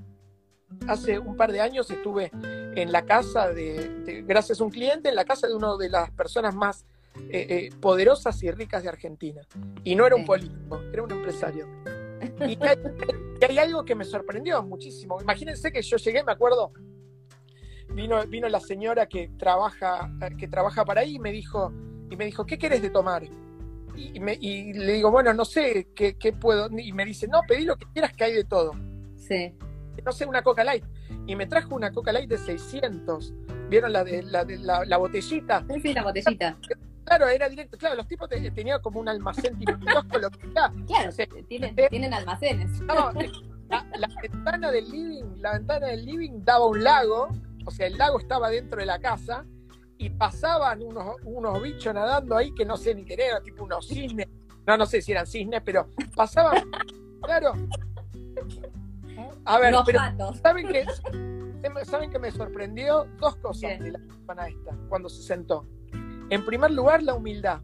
[0.88, 2.30] hace un par de años estuve
[2.74, 6.10] en la casa de, gracias a un cliente, en la casa de una de las
[6.10, 6.86] personas más
[7.16, 9.42] eh, eh, poderosas y ricas de Argentina.
[9.84, 11.68] Y no era un político, era un empresario.
[12.46, 12.58] Y
[13.48, 15.20] hay, algo que me sorprendió muchísimo.
[15.20, 16.72] Imagínense que yo llegué, me acuerdo,
[17.90, 21.72] vino, vino la señora que trabaja, que trabaja para ahí y me dijo,
[22.10, 23.24] y me dijo, ¿qué querés de tomar?
[23.96, 26.68] Y, le digo, bueno, no sé, ¿qué, puedo?
[26.76, 28.72] Y me dice, no, pedí lo que quieras que hay de todo.
[29.16, 29.54] Sí.
[30.04, 30.84] No sé, una Coca Light.
[31.26, 33.32] Y me trajo una Coca Light de 600.
[33.68, 35.64] ¿Vieron la de la, de, la, botellita?
[35.72, 36.58] Sí, sí, la botellita.
[37.04, 37.76] Claro, era directo.
[37.76, 41.10] Claro, los tipos tenían como un almacén tipo lo que Claro,
[41.48, 42.80] tienen, tienen, almacenes.
[42.80, 43.12] No,
[43.68, 47.28] la, ventana del living, la ventana del living daba un lago
[47.64, 49.44] o sea, el lago estaba dentro de la casa
[49.98, 53.88] y pasaban unos, unos bichos nadando ahí que no sé ni qué era, tipo unos
[53.88, 54.28] cisnes,
[54.66, 56.70] no, no sé si eran cisnes, pero pasaban,
[57.22, 57.54] claro.
[59.44, 60.00] A ver, pero
[60.42, 60.84] ¿saben que,
[61.84, 63.06] ¿saben que me sorprendió?
[63.18, 65.66] Dos cosas de la semana esta, cuando se sentó.
[66.30, 67.60] En primer lugar, la humildad.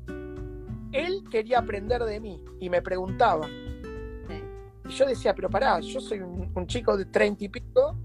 [0.93, 3.49] Él quería aprender de mí y me preguntaba.
[4.91, 7.97] Y yo decía, pero pará, yo soy un, chico de treinta y pico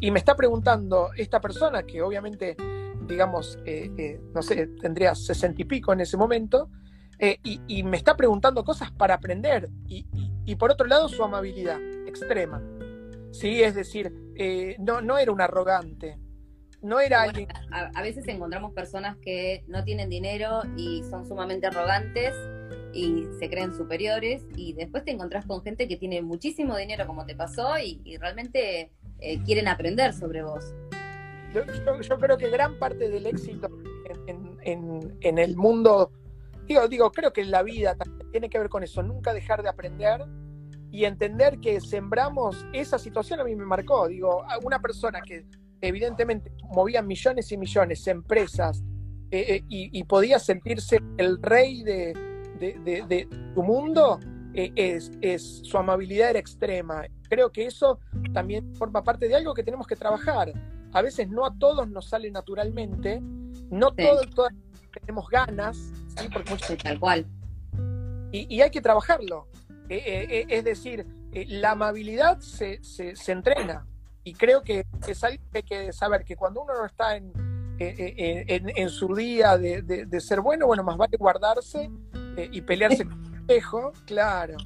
[0.00, 2.56] y me está preguntando esta persona que obviamente,
[3.06, 6.68] digamos, eh, eh, no sé, tendría sesenta y pico en ese momento,
[7.18, 9.70] eh, y, me está preguntando cosas para aprender.
[9.88, 12.62] Y, por otro lado, su amabilidad extrema.
[13.30, 14.12] Sí, es decir,
[14.78, 16.18] no, no era un arrogante,
[16.86, 17.48] no era alguien...
[17.72, 22.32] A, veces encontramos personas que no tienen dinero y son sumamente arrogantes
[22.92, 27.26] y se creen superiores y después te encontrás con gente que tiene muchísimo dinero como
[27.26, 30.72] te pasó y, realmente eh, quieren aprender sobre vos.
[31.52, 33.68] Yo, creo que gran parte del éxito
[34.62, 36.12] en, el mundo,
[36.66, 37.96] digo, digo, creo que en la vida
[38.30, 40.24] tiene que ver con eso, nunca dejar de aprender
[40.90, 45.46] y entender que sembramos esa situación a mí me marcó, digo, una persona que
[45.86, 48.82] evidentemente movían millones y millones, de empresas,
[49.30, 52.14] eh, eh, y, podía sentirse el rey de,
[52.60, 54.20] de, tu mundo,
[54.54, 57.04] eh, es, es, su amabilidad era extrema.
[57.28, 57.98] Creo que eso
[58.32, 60.52] también forma parte de algo que tenemos que trabajar.
[60.92, 63.20] A veces no a todos nos sale naturalmente,
[63.68, 64.28] no todos,
[65.00, 65.76] tenemos ganas,
[66.16, 66.28] ¿sí?
[66.32, 67.26] Porque tal cual.
[68.30, 69.48] Y, hay que trabajarlo.
[69.88, 73.86] es decir, la amabilidad se, se, se entrena.
[74.26, 77.32] Y creo que es algo que hay que saber, que cuando uno no está en,
[77.78, 81.88] en, su día de, ser bueno, bueno, más vale guardarse
[82.36, 84.56] eh, y pelearse con el espejo, claro.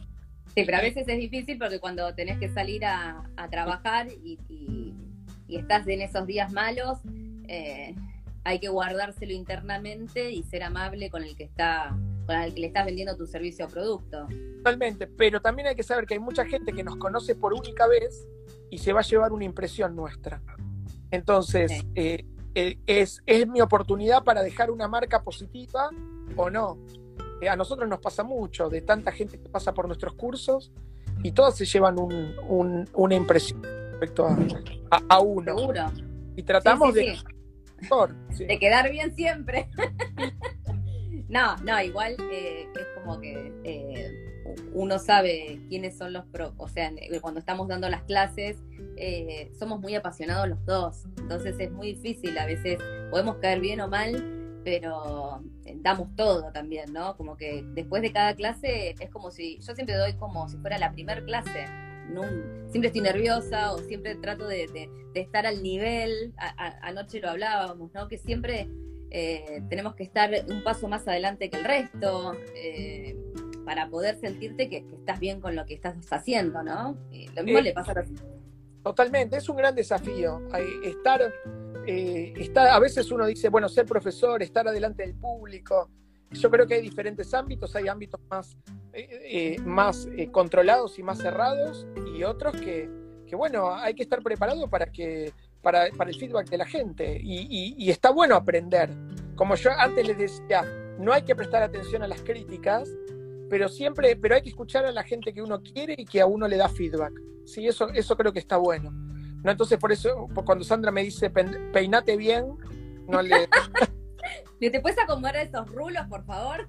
[0.55, 4.39] Sí, pero a veces es difícil porque cuando tenés que salir a, trabajar y,
[5.47, 6.99] estás en esos días malos,
[7.47, 7.95] eh,
[8.45, 11.95] hay que guardárselo internamente y ser amable con el que está
[12.31, 14.27] con el que le estás vendiendo tu servicio o producto.
[14.59, 17.89] Totalmente, pero también hay que saber que hay mucha gente que nos conoce por única
[17.89, 18.27] vez
[18.71, 20.41] y se va a llevar una impresión nuestra.
[21.11, 22.25] Entonces, eh,
[22.55, 25.91] eh, es, es, mi oportunidad para dejar una marca positiva
[26.37, 26.79] o no.
[27.41, 30.73] Eh, a nosotros nos pasa mucho, de tanta gente que pasa por nuestros cursos
[31.25, 34.27] y todas se llevan un, una impresión respecto
[35.09, 35.57] a, uno.
[35.57, 35.87] Seguro.
[36.37, 37.19] Y tratamos de...
[38.39, 39.69] de quedar bien siempre.
[41.31, 43.53] No, no, igual es como que
[44.73, 48.57] uno sabe quiénes son los pro, o sea, cuando estamos dando las clases,
[48.97, 52.79] eh, somos muy apasionados los dos, entonces es muy difícil, a veces
[53.11, 57.17] podemos caer bien o mal, pero eh, damos todo también, ¿no?
[57.17, 60.79] Como que después de cada clase es como si, yo siempre doy como si fuera
[60.79, 61.67] la primer clase,
[62.69, 66.35] siempre estoy nerviosa o siempre trato de, estar al nivel,
[66.83, 68.09] anoche lo hablábamos, ¿no?
[68.09, 68.69] Que siempre
[69.11, 72.37] eh, tenemos que estar un paso más adelante que el resto
[73.65, 76.97] para poder sentirte que, estás bien con lo que estás haciendo, ¿no?
[77.35, 78.09] lo mismo le pasa a los...
[78.83, 80.41] Totalmente, es un gran desafío.
[80.83, 81.33] Estar,
[81.87, 85.91] eh, estar, a veces uno dice, bueno, ser profesor, estar adelante del público.
[86.31, 88.57] Yo creo que hay diferentes ámbitos, hay ámbitos más,
[88.93, 91.87] eh, eh, más controlados y más cerrados
[92.17, 92.89] y otros que,
[93.27, 95.33] que, bueno, hay que estar preparado para, que,
[95.63, 98.91] para, para el feedback de la gente y, y está bueno aprender.
[99.37, 100.65] Como yo antes les decía,
[100.99, 102.89] no hay que prestar atención a las críticas,
[103.49, 106.27] pero siempre, pero hay que escuchar a la gente que uno quiere y que a
[106.27, 107.13] uno le da feedback.
[107.45, 108.91] Sí, eso, eso creo que está bueno.
[109.43, 109.51] ¿No?
[109.51, 112.57] Entonces, por eso, cuando Sandra me dice peinate bien,
[113.09, 113.49] no le.
[114.61, 116.69] ¿Te puedes acomodar esos rulos, por favor?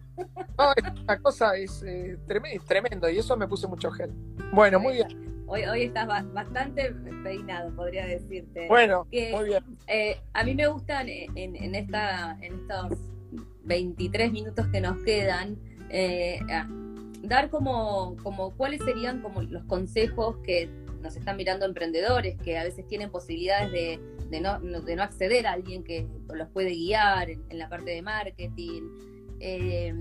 [0.57, 2.17] No, esta cosa es, eh,
[2.65, 4.11] tremendo y eso me puse mucho gel.
[4.53, 5.30] Bueno, muy bien.
[5.54, 6.93] Hoy, hoy estás bastante
[7.26, 8.70] peinado, podría decirte.
[8.70, 9.64] Bueno, muy bien.
[9.86, 12.97] Eh, a mí me gustan en, en, esta, en estos
[13.66, 15.58] 23 minutos que nos quedan,
[15.89, 16.39] eh,
[17.24, 20.70] dar como, como cuáles serían como los consejos que
[21.02, 23.99] nos están mirando emprendedores que a veces tienen posibilidades de,
[24.30, 28.02] de, no, de no, acceder a alguien que los puede guiar en, la parte de
[28.02, 28.84] marketing,
[29.41, 29.93] eh,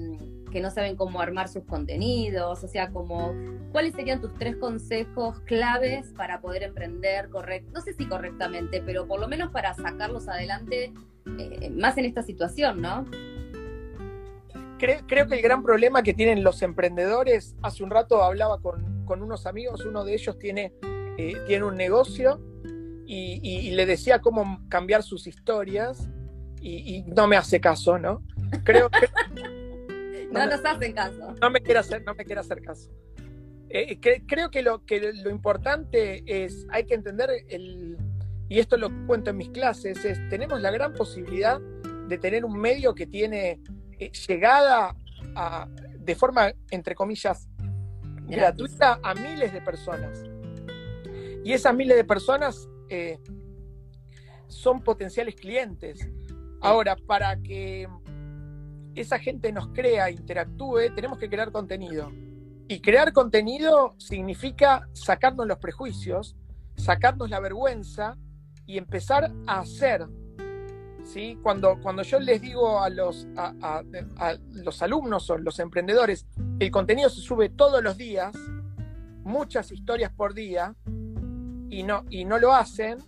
[0.51, 3.35] que no saben cómo armar sus contenidos, o sea, como
[3.73, 9.07] cuáles serían tus tres consejos claves para poder emprender correcto, no sé si correctamente, pero
[9.07, 10.93] por lo menos para sacarlos adelante
[11.39, 13.07] eh, más en esta situación, ¿no?
[14.81, 19.47] creo, que el gran problema que tienen los emprendedores, hace un rato hablaba con, unos
[19.47, 20.73] amigos, uno de ellos tiene,
[21.19, 22.41] eh, tiene un negocio
[23.07, 26.09] y, le decía cómo cambiar sus historias
[26.61, 28.23] y, no me hace caso, ¿no?
[28.65, 29.09] Creo que...
[30.31, 31.35] no, nos hacen caso.
[31.41, 32.91] No me quiere hacer, no me hacer caso.
[33.69, 37.97] Eh, creo que lo, que lo importante es, hay que entender el,
[38.49, 42.59] y esto lo cuento en mis clases, es tenemos la gran posibilidad de tener un
[42.59, 43.61] medio que tiene
[44.01, 44.97] eh, llegada
[45.37, 45.69] a,
[45.99, 47.49] de forma, entre comillas,
[48.27, 50.25] gratuita a miles de personas.
[51.45, 53.19] Y esas miles de personas eh,
[54.49, 56.11] son potenciales clientes.
[56.61, 57.89] Ahora, para que
[58.95, 62.11] esa gente nos crea, interactúe, tenemos que crear contenido.
[62.69, 66.37] Y crear contenido significa sacarnos los prejuicios,
[66.77, 68.17] sacarnos la vergüenza
[68.67, 70.07] y empezar a hacer.
[71.05, 71.39] ¿sí?
[71.43, 73.83] Cuando, cuando yo les digo a los, a,
[74.53, 76.27] los alumnos o los emprendedores,
[76.59, 78.33] el contenido se sube todos los días,
[79.25, 80.75] muchas historias por día,
[81.69, 82.99] y no, y no lo hacen,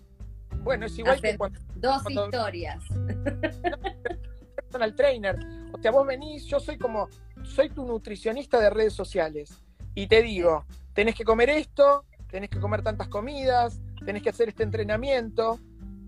[0.63, 1.59] bueno, es igual que cuando...
[1.75, 2.83] Dos historias.
[4.55, 5.62] Personal trainer.
[5.73, 7.09] O sea, vos venís, yo soy como,
[7.43, 9.61] soy tu nutricionista de redes sociales.
[9.95, 14.49] Y te digo, tenés que comer esto, tenés que comer tantas comidas, tenés que hacer
[14.49, 15.59] este entrenamiento.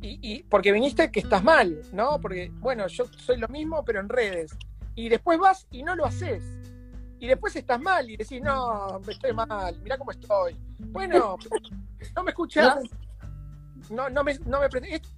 [0.01, 2.21] Y, y, porque viniste que estás mal, ¿no?
[2.21, 4.55] Porque, bueno, yo soy lo mismo, pero en redes.
[4.93, 6.43] Y después vas y no lo haces.
[7.19, 10.55] Y después estás mal y decís, no, estoy mal, mira cómo estoy.
[10.79, 11.37] Bueno,
[12.15, 12.77] no me escuchas,
[13.89, 14.67] no, no, me, no me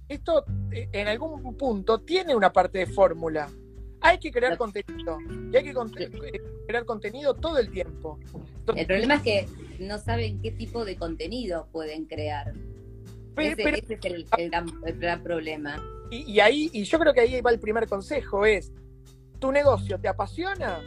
[0.08, 3.48] Esto eh, en algún punto tiene una parte de fórmula.
[4.00, 5.18] Hay que crear contenido
[5.52, 8.18] y hay que eh, crear contenido todo el tiempo.
[8.74, 9.48] el problema es que
[9.80, 12.52] no saben qué tipo de contenido pueden crear.
[13.36, 14.26] ese, es el,
[14.98, 15.82] gran, problema.
[16.10, 18.72] Y, y, ahí, y yo creo que ahí va el primer consejo, es,
[19.38, 20.80] ¿tu negocio te apasiona?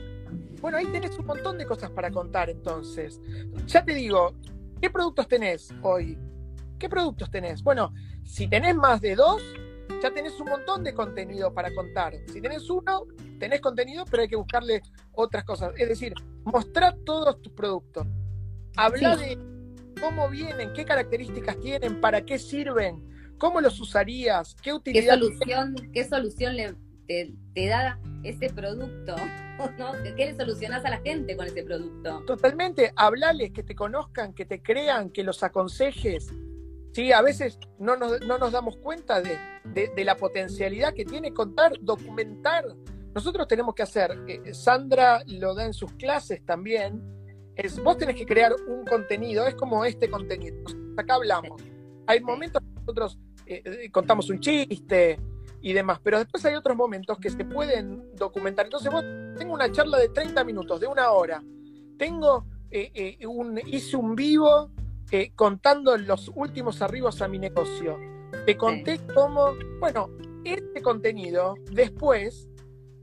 [0.61, 3.19] Bueno, ahí tenés un montón de cosas para contar entonces.
[3.65, 4.33] Ya te digo,
[4.79, 6.17] ¿qué productos tenés hoy?
[6.77, 7.63] ¿Qué productos tenés?
[7.63, 7.93] Bueno,
[8.23, 9.41] si tenés más de dos,
[10.01, 12.13] ya tenés un montón de contenido para contar.
[12.27, 13.05] Si tenés uno,
[13.39, 14.81] tenés contenido, pero hay que buscarle
[15.13, 15.73] otras cosas.
[15.77, 16.13] Es decir,
[16.43, 18.07] mostrar todos tus productos.
[18.75, 19.37] Habla de
[19.99, 25.15] cómo vienen, qué características tienen, para qué sirven, cómo los usarías, qué utilidad.
[25.15, 26.75] ¿Qué solución, qué solución le,
[27.07, 29.15] te, da ese producto?
[29.77, 29.91] ¿no?
[30.15, 32.23] ¿Qué le solucionás a la gente con ese producto?
[32.25, 32.93] Totalmente.
[32.95, 36.33] Hablales, que te conozcan, que te crean, que los aconsejes
[36.93, 41.33] Sí, a veces no nos, no nos damos cuenta de, de, la potencialidad que tiene
[41.33, 42.65] contar, documentar.
[43.15, 47.01] Nosotros tenemos que hacer, eh, Sandra lo da en sus clases también,
[47.55, 50.57] es vos tenés que crear un contenido, es como este contenido.
[50.97, 51.61] Acá hablamos.
[52.07, 55.17] Hay momentos que nosotros eh, eh, contamos un chiste
[55.61, 58.65] y demás, pero después hay otros momentos que se pueden documentar.
[58.65, 59.03] Entonces vos
[59.37, 61.41] tengo una charla de 30 minutos, de una hora.
[61.97, 62.45] Tengo
[63.27, 64.71] un, hice un vivo
[65.35, 67.97] contando los últimos arribos a mi negocio.
[68.45, 70.09] Te conté cómo, bueno,
[70.43, 72.49] este contenido después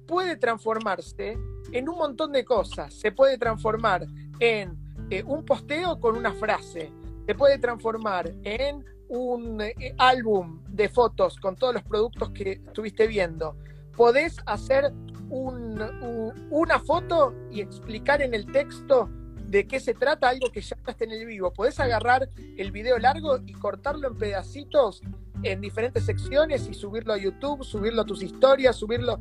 [0.06, 1.38] puede transformarse
[1.72, 2.94] en un montón de cosas.
[2.94, 4.06] Se puede transformar
[4.40, 4.76] en
[5.10, 6.90] eh, un posteo con una frase.
[7.26, 13.06] Se puede transformar en un eh, álbum de fotos con todos los productos que estuviste
[13.06, 13.56] viendo.
[13.96, 14.92] Podés hacer
[15.30, 19.10] una foto y explicar en el texto
[19.48, 21.52] de qué se trata algo que ya está en el vivo.
[21.52, 22.28] Podés agarrar
[22.58, 25.02] el video largo y cortarlo en pedacitos
[25.42, 29.18] en diferentes secciones y subirlo a YouTube, subirlo a tus historias, subirlo.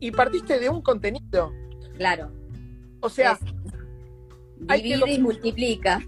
[0.00, 1.52] Y partiste de un contenido.
[1.96, 2.32] Claro.
[3.00, 3.38] O sea.
[4.68, 6.00] hay que y multiplica.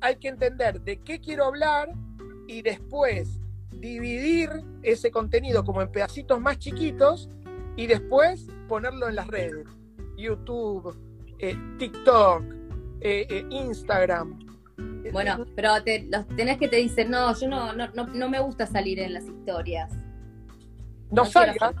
[0.00, 1.92] Hay que entender de qué quiero hablar
[2.48, 3.40] y después
[3.70, 4.50] dividir
[4.82, 7.28] ese contenido como en pedacitos más chiquitos
[7.76, 9.66] y después ponerlo en las redes.
[10.16, 10.96] YouTube,
[11.42, 12.44] eh, TikTok,
[13.00, 14.38] eh, eh, Instagram.
[15.12, 15.72] Bueno, pero
[16.08, 19.24] los tenés que te dicen, no, yo no, no, no, me gusta salir en las
[19.24, 19.92] historias.
[21.10, 21.74] No, salgas,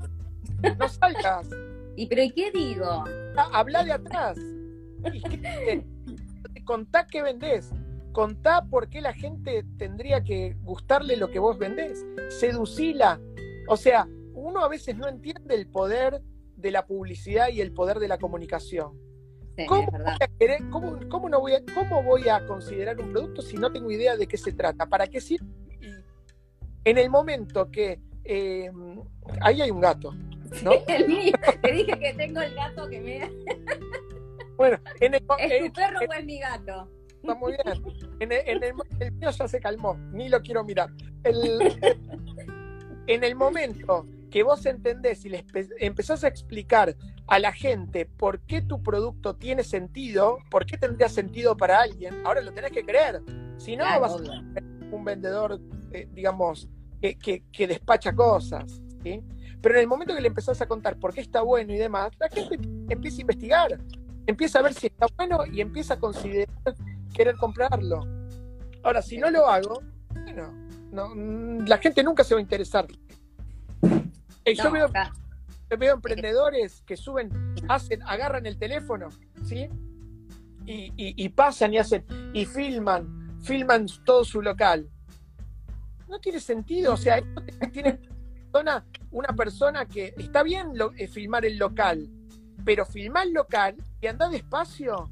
[0.78, 1.48] no salgas.
[1.96, 3.04] ¿Y pero y qué digo?
[3.36, 4.36] Ah, habla de atrás.
[6.64, 7.70] contá qué vendés.
[8.10, 12.04] Contá por qué la gente tendría que gustarle lo que vos vendés.
[12.40, 13.20] Seducila.
[13.68, 16.20] O sea, uno a veces no entiende el poder
[16.56, 19.11] de la publicidad y el poder de la comunicación.
[19.68, 24.26] ¿Cómo, no voy a, ¿Cómo voy a considerar un producto si no tengo idea de
[24.26, 24.86] qué se trata?
[24.86, 25.46] ¿Para qué sirve?
[26.84, 29.00] en el momento que em,
[29.40, 30.12] ahí hay un gato,
[30.62, 30.72] ¿no?
[30.88, 31.32] el mío.
[31.62, 33.30] Te dije que tengo el gato que me.
[34.56, 36.90] bueno, en el, ¿Es tu perro o es mi gato?
[37.08, 37.82] Está muy bien.
[38.18, 38.64] En el,
[38.98, 40.90] el, mío ya se calmó, ni lo quiero mirar.
[43.06, 45.44] en el momento que vos entendés y les
[45.78, 46.96] empezás a explicar
[47.32, 52.14] a la gente por qué tu producto tiene sentido, por qué tendría sentido para alguien,
[52.26, 53.22] ahora lo tenés que creer.
[53.56, 55.58] Si no, vas a ser un vendedor,
[55.92, 56.68] eh, digamos,
[57.00, 58.82] que, despacha cosas.
[59.02, 62.12] Pero en el momento que le empezás a contar por qué está bueno y demás,
[62.20, 62.58] la gente
[62.90, 63.80] empieza a investigar,
[64.26, 66.54] empieza a ver si está bueno y empieza a considerar
[67.14, 68.06] querer comprarlo.
[68.82, 69.80] Ahora, si no lo hago,
[70.10, 70.52] bueno,
[70.90, 71.14] No,
[71.64, 72.86] la gente nunca se va a interesar.
[74.44, 74.90] Eh, yo, veo,
[75.76, 77.30] veo, emprendedores que suben,
[77.68, 79.08] hacen, agarran el teléfono,
[79.44, 79.68] ¿sí?
[80.64, 84.88] Y, pasan y hacen, y filman, filman todo su local.
[86.08, 87.22] No tiene sentido, o sea,
[87.72, 87.98] tiene
[88.52, 88.84] una,
[89.36, 92.08] persona que está bien eh, filmar el local,
[92.64, 95.10] pero filmar el local y anda despacio,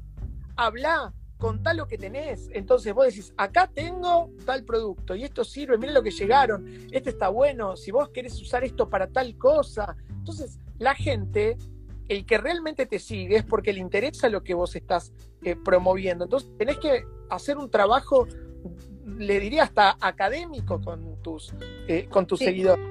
[0.55, 2.49] habla, contá lo que tenés.
[2.53, 7.09] Entonces vos decís, acá tengo tal producto y esto sirve, mira lo que llegaron, este
[7.09, 9.97] está bueno, si vos querés usar esto para tal cosa.
[10.21, 11.57] Entonces la gente,
[12.07, 15.13] el que realmente te sigue es porque le interesa lo que vos estás
[15.43, 16.25] eh, promoviendo.
[16.25, 18.27] Entonces tenés que hacer un trabajo,
[19.17, 21.53] le diría hasta académico con tus,
[21.87, 22.85] eh, con tus seguidores.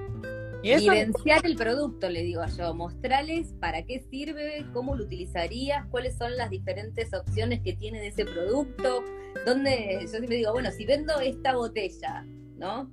[0.62, 6.18] ¿Y Evidenciar el producto, le digo yo, mostrarles para qué sirve, cómo lo utilizarías, cuáles
[6.18, 9.03] son las diferentes opciones que tiene de ese producto,
[9.47, 12.26] donde yo siempre digo, bueno, si vendo esta botella,
[12.59, 12.91] ¿no?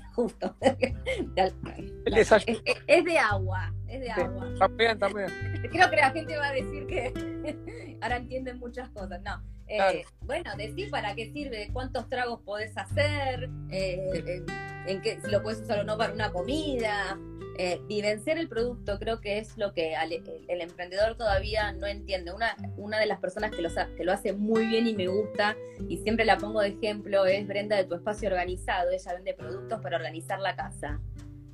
[0.14, 0.56] Justo.
[1.36, 4.52] es, de agua, es de agua.
[4.58, 5.28] también, también.
[5.70, 9.42] Creo que la gente va a decir que ahora entienden muchas cosas, no.
[9.68, 14.44] Eh, bueno, decir para qué sirve, cuántos tragos podés hacer, eh,
[14.86, 17.18] en qué, si lo puedes usar o no para una comida.
[17.58, 22.32] Eh, vivenciar el producto creo que es lo que el, emprendedor todavía no entiende.
[22.32, 25.56] Una, una de las personas que lo, que lo hace muy bien y me gusta,
[25.88, 28.90] y siempre la pongo de ejemplo, es Brenda de Tu Espacio Organizado.
[28.90, 31.00] Ella vende productos para organizar la casa.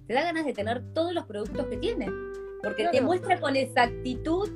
[0.08, 2.10] Te da ganas de tener todos los productos que tiene,
[2.62, 4.48] porque te muestra con exactitud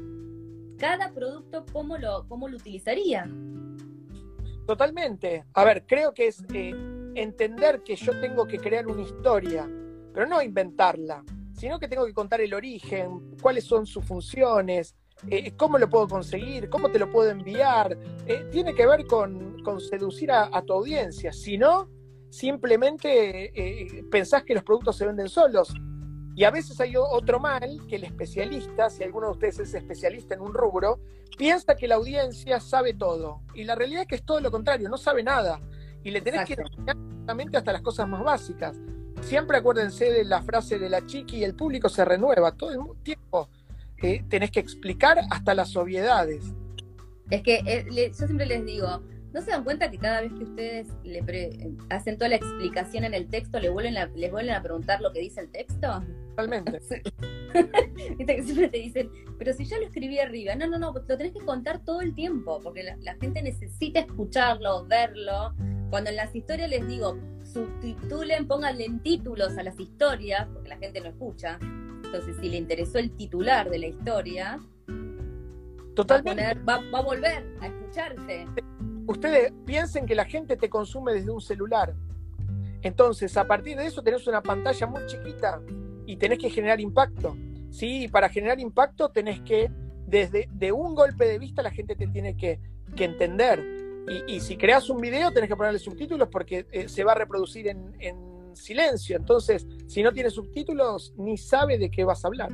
[0.79, 3.31] cada producto cómo lo, cómo lo utilizaría.
[4.67, 5.45] Totalmente.
[5.53, 6.73] A ver, creo que es eh,
[7.15, 9.69] entender que yo tengo que crear una historia,
[10.15, 11.23] pero no inventarla,
[11.53, 14.97] sino que tengo que contar el origen, cuáles son sus funciones,
[15.29, 17.97] eh, cómo lo puedo conseguir, cómo te lo puedo enviar.
[18.27, 21.33] Eh, tiene que ver con, seducir a, tu audiencia.
[21.33, 21.89] Si no,
[22.33, 25.75] simplemente pensás que los productos se venden solos.
[26.35, 30.35] Y a veces hay otro mal que el especialista, si alguno de ustedes es especialista
[30.35, 30.99] en un rubro,
[31.37, 33.43] piensa que la audiencia sabe todo.
[33.55, 35.61] Y la realidad es que es todo lo contrario, no sabe nada.
[36.03, 36.97] Y le tenés que enseñar
[37.55, 38.77] hasta las cosas más básicas.
[39.21, 43.49] Siempre acuérdense de la frase de la chiqui, el público se renueva todo el tiempo.
[43.99, 46.45] Eh, tenés que explicar hasta las obviedades.
[47.31, 49.03] Es que eh, yo siempre les digo,
[49.33, 51.23] ¿No se dan cuenta que cada vez que ustedes le
[51.89, 55.21] hacen toda la explicación en el texto, le vuelven les vuelven a preguntar lo que
[55.21, 56.03] dice el texto?
[56.31, 56.81] Totalmente.
[58.19, 60.55] Viste que siempre te dicen, pero si ya lo escribí arriba.
[60.55, 64.87] No, no, no, lo tenés que contar todo el tiempo, porque la, gente necesita escucharlo,
[64.87, 65.55] verlo.
[65.91, 70.79] Cuando en las historias les digo, subtitulen, pónganle en títulos a las historias, porque la
[70.79, 71.59] gente no escucha.
[72.05, 74.61] Entonces, si le interesó el titular de la historia,
[75.95, 76.55] Totalmente.
[76.67, 78.47] Va, va, a volver a escucharte
[79.07, 81.95] ustedes piensen que la gente te consume desde un celular.
[82.83, 85.61] Entonces, a partir de eso tenés una pantalla muy chiquita
[86.07, 87.37] y tenés que generar impacto.
[87.71, 89.71] Sí, y para generar impacto tenés que,
[90.07, 92.61] desde de un golpe de vista, la gente te tiene que,
[92.97, 93.65] entender.
[94.27, 97.69] Y, si creas un video, tenés que ponerle subtítulos porque eh, se va a reproducir
[97.69, 99.17] en, en silencio.
[99.17, 102.51] Entonces, si no tiene subtítulos, ni sabe de qué vas a hablar.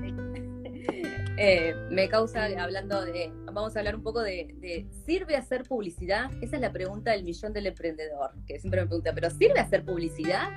[1.41, 6.33] Eh, me causa, hablando de, vamos a hablar un poco de, ¿sirve hacer publicidad?
[6.43, 9.85] Esa es la pregunta del millón del emprendedor, que siempre me pregunta, ¿pero sirve hacer
[9.85, 10.49] publicidad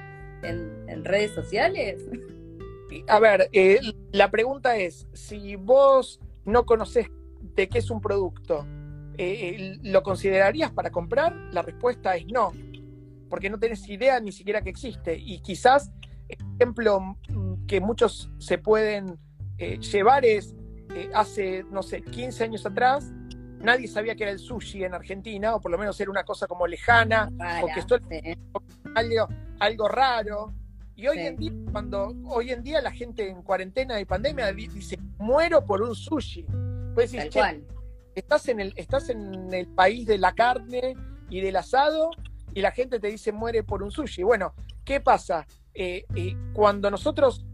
[0.42, 2.04] en, redes sociales?
[3.08, 3.80] A ver, eh,
[4.12, 7.06] la pregunta es, si vos no conoces
[7.56, 8.66] de qué es un producto,
[9.20, 11.36] eh, ¿lo considerarías para comprar?
[11.52, 12.54] La respuesta es no,
[13.30, 15.16] porque no tenés idea ni siquiera que existe.
[15.16, 15.92] Y quizás,
[16.28, 17.18] ejemplo
[17.68, 19.20] que muchos se pueden
[19.80, 20.56] llevar es
[20.96, 23.12] eh, hace, no sé, 15 años atrás,
[23.60, 26.48] nadie sabía que era el sushi en Argentina, o por lo menos era una cosa
[26.48, 27.30] como lejana,
[27.64, 27.98] o que esto
[28.96, 29.28] algo,
[29.60, 30.54] algo raro.
[30.96, 35.00] Y hoy en día, cuando hoy en día la gente en cuarentena y pandemia dice,
[35.18, 36.46] muero por un sushi.
[36.94, 37.14] Pues
[38.16, 40.96] estás en el, estás en el país de la carne
[41.30, 42.12] y del asado,
[42.54, 44.24] y la gente te dice muere por un sushi.
[44.24, 45.48] Bueno, ¿qué pasa?
[45.74, 47.46] Eh, eh, cuando nosotros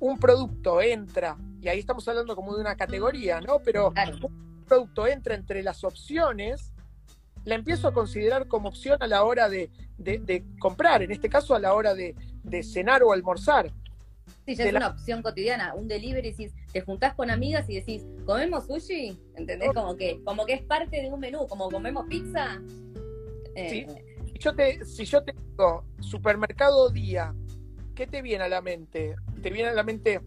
[0.00, 3.60] un producto entra y ahí estamos hablando como de una categoría, ¿no?
[3.60, 3.92] Pero
[4.22, 6.72] un producto entra entre las opciones,
[7.44, 9.70] la empiezo a considerar como opción a la hora de,
[10.58, 12.14] comprar, en este caso a la hora de,
[12.62, 13.72] cenar o almorzar.
[14.46, 18.06] Sí, ya es una opción cotidiana, un delivery, decís, te juntás con amigas y decís,
[18.24, 19.20] ¿comemos sushi?
[19.36, 19.72] ¿Entendés?
[19.74, 22.60] Como que, como que es parte de un menú, como comemos pizza.
[23.54, 23.86] Sí.
[23.86, 27.34] Eh, si yo te, si yo te digo supermercado día,
[27.94, 29.16] ¿qué te viene a la mente?
[29.42, 30.20] ¿Te viene a la mente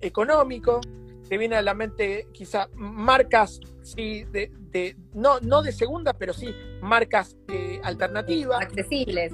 [0.00, 0.80] económico,
[1.28, 6.54] te viene a la mente quizá marcas, sí, de, no, no de segunda, pero sí
[6.82, 8.62] marcas eh, alternativas.
[8.62, 9.32] Accesibles.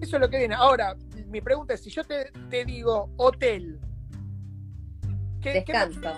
[0.00, 0.54] eso es lo que viene.
[0.54, 0.96] Ahora,
[1.28, 3.80] mi pregunta es, si yo te, te digo hotel,
[5.40, 6.12] ¿qué, Descanso.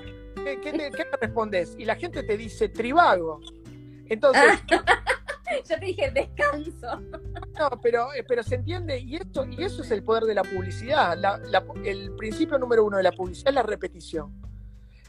[0.45, 1.75] ¿qué, qué, me respondes?
[1.79, 3.41] Y la gente te dice tribago.
[4.07, 4.63] Entonces...
[5.69, 7.01] Yo te dije descanso.
[7.59, 10.43] No, pero, eh, pero se entiende, y, esto, y eso es el poder de la
[10.45, 11.19] publicidad.
[11.85, 14.33] el principio número uno de la publicidad es la repetición.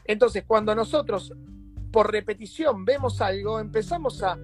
[0.04, 1.32] Entonces, cuando nosotros
[1.90, 4.38] por repetición vemos algo, empezamos a,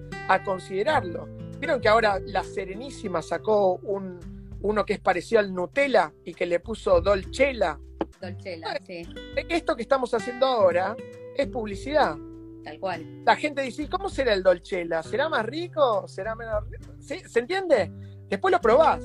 [0.45, 1.27] considerarlo.
[1.59, 4.19] Vieron que ahora la Serenísima sacó un,
[4.61, 7.79] uno que es parecido al Nutella y que le puso Dolcella.
[8.21, 9.07] Dolcella, sí.
[9.49, 10.97] Esto que estamos haciendo ahora
[11.37, 12.17] es publicidad.
[12.67, 13.23] Tal cual.
[13.25, 15.01] La gente dice, ¿cómo será el Dolcella?
[15.01, 16.09] ¿Será más rico?
[16.09, 16.93] ¿Será menos rico?
[16.99, 17.93] ¿Se entiende?
[18.29, 19.01] Después lo probás.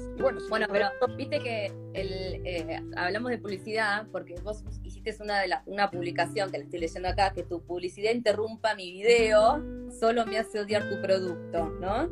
[0.49, 5.91] bueno, pero viste que el, eh, hablamos de publicidad porque vos hiciste una, de una
[5.91, 10.59] publicación que le estoy leyendo acá, que tu publicidad interrumpa mi video, solo me hace
[10.59, 12.09] odiar tu producto, ¿no?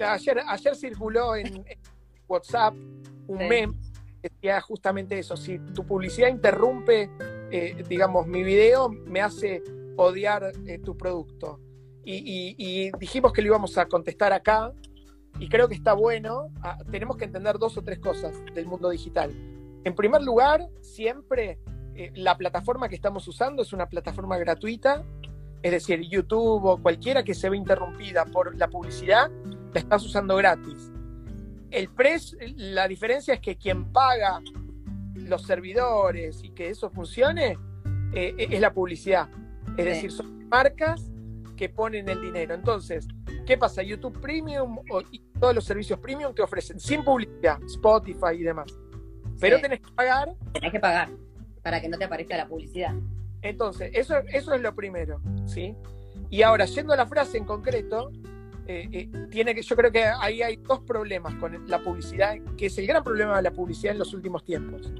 [0.00, 1.64] Ayer, ayer circuló en,
[2.28, 3.74] WhatsApp un meme
[4.20, 5.36] que decía justamente eso.
[5.36, 7.08] Si tu publicidad interrumpe,
[7.52, 9.62] eh, digamos, mi video, me hace
[10.04, 11.60] odiar eh, tu producto.
[12.04, 14.72] y dijimos que lo íbamos a contestar acá
[15.40, 18.90] y creo que está bueno, ah, tenemos que entender dos o tres cosas del mundo
[18.90, 19.30] digital.
[19.84, 21.58] En primer lugar, siempre
[21.94, 25.04] eh, la plataforma que estamos usando es una plataforma gratuita,
[25.62, 29.30] es decir, YouTube o cualquiera que se ve interrumpida por la publicidad,
[29.72, 30.90] la estás usando gratis.
[31.70, 34.40] El precio, la diferencia es que quien paga
[35.14, 37.58] los servidores y que eso funcione
[38.12, 39.28] eh, es la publicidad.
[39.78, 41.10] Es decir, son marcas
[41.56, 42.54] que ponen el dinero.
[42.54, 43.08] Entonces,
[43.48, 43.82] ¿Qué pasa?
[43.82, 44.76] YouTube Premium
[45.10, 48.66] y todos los servicios premium te ofrecen sin publicidad, Spotify y demás.
[49.40, 50.34] Pero tenés que pagar.
[50.52, 51.08] Tenés que pagar
[51.62, 52.92] para que no te aparezca la publicidad.
[53.40, 55.74] Entonces, eso, eso es lo primero, ¿sí?
[56.28, 58.12] Y ahora, yendo a la frase en concreto,
[58.66, 62.66] eh, eh, tiene que, yo creo que ahí hay dos problemas con la publicidad, que
[62.66, 64.92] es el gran problema de la publicidad en los últimos tiempos.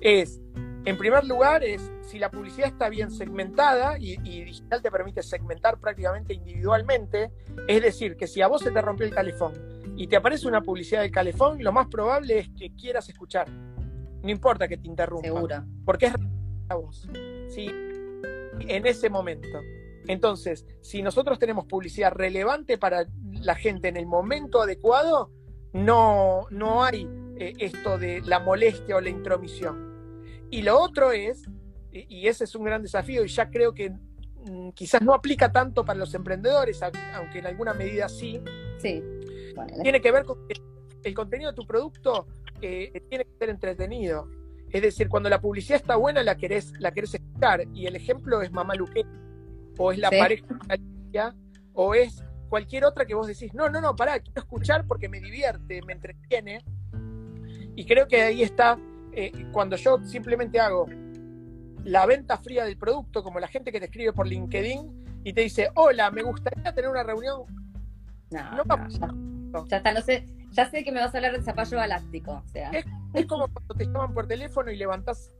[0.00, 0.40] Es
[0.84, 5.78] en primer lugar, es si la publicidad está bien segmentada y, digital te permite segmentar
[5.78, 7.30] prácticamente individualmente,
[7.66, 9.52] es decir, que si a vos se te rompió el calefón
[9.96, 13.48] y te aparece una publicidad del calefón, lo más probable es que quieras escuchar.
[13.50, 15.64] No importa que te interrumpa.
[15.84, 16.14] Porque es
[16.68, 17.08] a vos.
[17.48, 17.66] ¿sí?
[18.60, 19.58] En ese momento.
[20.06, 25.30] Entonces, si nosotros tenemos publicidad relevante para la gente en el momento adecuado,
[25.72, 27.06] no, no hay
[27.36, 29.87] eh, esto de la molestia o la intromisión.
[30.50, 31.44] Y lo otro es,
[31.92, 35.84] y ese es un gran desafío, y ya creo que mm, quizás no aplica tanto
[35.84, 38.40] para los emprendedores, aunque en alguna medida sí.
[38.78, 39.02] Sí.
[39.82, 40.60] Tiene que ver con que
[41.02, 42.26] el contenido de tu producto
[42.60, 44.28] eh, tiene que ser entretenido.
[44.70, 47.64] Es decir, cuando la publicidad está buena, la querés, la querés escuchar.
[47.72, 49.04] Y el ejemplo es Mamá Luque,
[49.78, 50.44] o es la pareja,
[51.72, 55.20] o es cualquier otra que vos decís, no, no, no, pará, quiero escuchar porque me
[55.20, 56.62] divierte, me entretiene.
[57.76, 58.78] Y creo que ahí está
[59.12, 60.86] eh, cuando yo simplemente hago
[61.84, 65.42] la venta fría del producto, como la gente que te escribe por LinkedIn y te
[65.42, 67.42] dice, hola, me gustaría tener una reunión.
[68.30, 71.78] No, no, ya, está, no sé, ya sé que me vas a hablar del zapallo
[71.78, 72.42] galáctico.
[72.44, 72.70] O sea.
[72.70, 75.32] es, como cuando te llaman por teléfono y levantás,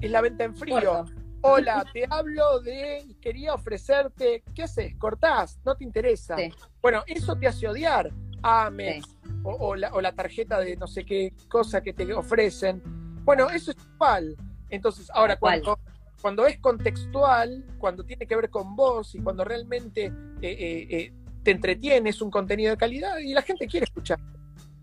[0.00, 1.04] es la venta en frío.
[1.42, 4.94] Hola, te hablo de, quería ofrecerte, ¿qué haces?
[4.96, 5.58] ¿Cortás?
[5.64, 6.36] ¿No te interesa?
[6.82, 8.10] Bueno, eso te hace odiar.
[8.42, 9.04] Ames,
[9.42, 12.82] o, la, tarjeta de no sé qué cosa que te ofrecen.
[13.24, 14.36] Bueno, eso es igual.
[14.68, 15.78] Entonces, ahora, cuando,
[16.20, 20.12] cuando es contextual, cuando tiene que ver con vos y cuando realmente eh,
[20.42, 21.12] eh, eh,
[21.42, 24.18] te entretiene, es un contenido de calidad y la gente quiere escuchar.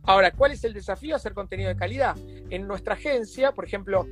[0.04, 1.16] Ahora, ¿cuál es el desafío?
[1.16, 2.16] Hacer contenido de calidad.
[2.50, 4.08] En nuestra agencia, por ejemplo,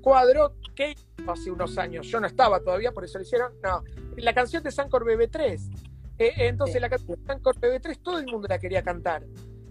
[0.00, 0.94] Cuadro, que
[1.26, 3.82] hace unos años, yo no estaba todavía, por eso lo hicieron, no,
[4.16, 5.60] la canción de Sancor BB3.
[6.18, 9.26] entonces, la canción de Sancor BB3 todo el mundo la quería cantar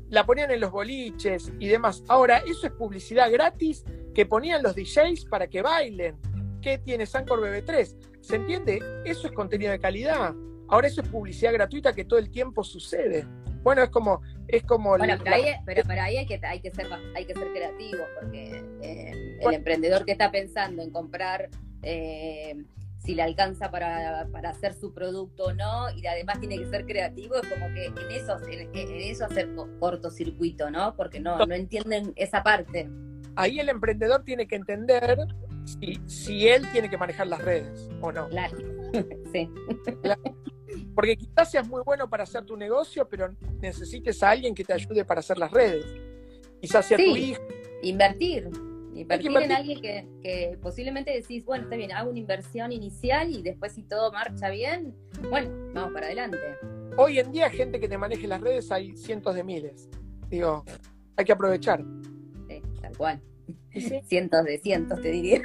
[0.09, 2.03] la ponían en los boliches y demás.
[2.07, 3.83] Ahora, eso es publicidad gratis
[4.13, 6.17] que ponían los DJs para que bailen.
[6.61, 8.21] ¿Qué tiene Sancor BB3?
[8.21, 8.79] ¿Se entiende?
[9.05, 10.33] Eso es contenido de calidad.
[10.69, 13.25] Ahora eso es publicidad gratuita que todo el tiempo sucede.
[13.63, 14.21] Bueno, es como...
[14.47, 17.51] Es como bueno, pero, ahí, pero, ahí, hay que, hay que, ser, hay que ser
[17.51, 21.49] creativo, porque eh, el emprendedor que está pensando en comprar
[21.83, 22.55] eh,
[22.97, 27.35] si le alcanza para, hacer su producto o no, y además tiene que ser creativo,
[27.35, 30.95] es como que en eso, en, eso hacer cortocircuito, ¿no?
[30.95, 32.89] Porque no, no entienden esa parte.
[33.35, 35.19] Ahí el emprendedor tiene que entender
[35.65, 38.27] si, si él tiene que manejar las redes o no.
[38.29, 38.57] Claro,
[39.31, 39.49] sí.
[40.95, 44.73] Porque quizás seas muy bueno para hacer tu negocio, pero necesites a alguien que te
[44.73, 45.85] ayude para hacer las redes.
[46.59, 47.41] Quizás sea tu hijo.
[47.83, 48.49] Invertir.
[48.97, 53.73] Invertir, en alguien que, posiblemente decís, bueno, está bien, hago una inversión inicial y después
[53.73, 54.95] si todo marcha bien,
[55.29, 56.37] bueno, vamos para adelante.
[56.97, 59.87] Hoy en día, gente que te maneje las redes hay cientos de miles.
[60.29, 60.65] Digo,
[61.15, 61.83] hay que aprovechar.
[62.49, 63.21] Sí, tal cual.
[64.05, 65.41] Cientos de cientos, te diría.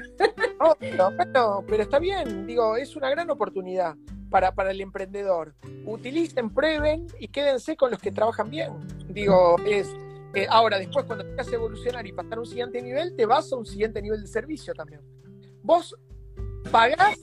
[1.35, 3.97] No, pero está bien, digo, es una gran oportunidad
[4.31, 5.55] para, para el emprendedor.
[5.85, 8.73] Utilicen, prueben y quédense con los que trabajan bien.
[9.09, 9.95] Digo, es
[10.35, 13.53] eh, ahora, después, cuando te a evolucionar y pasar a un siguiente nivel, te vas
[13.53, 15.01] a un siguiente nivel de servicio también.
[15.63, 15.95] Vos
[16.71, 17.19] pagás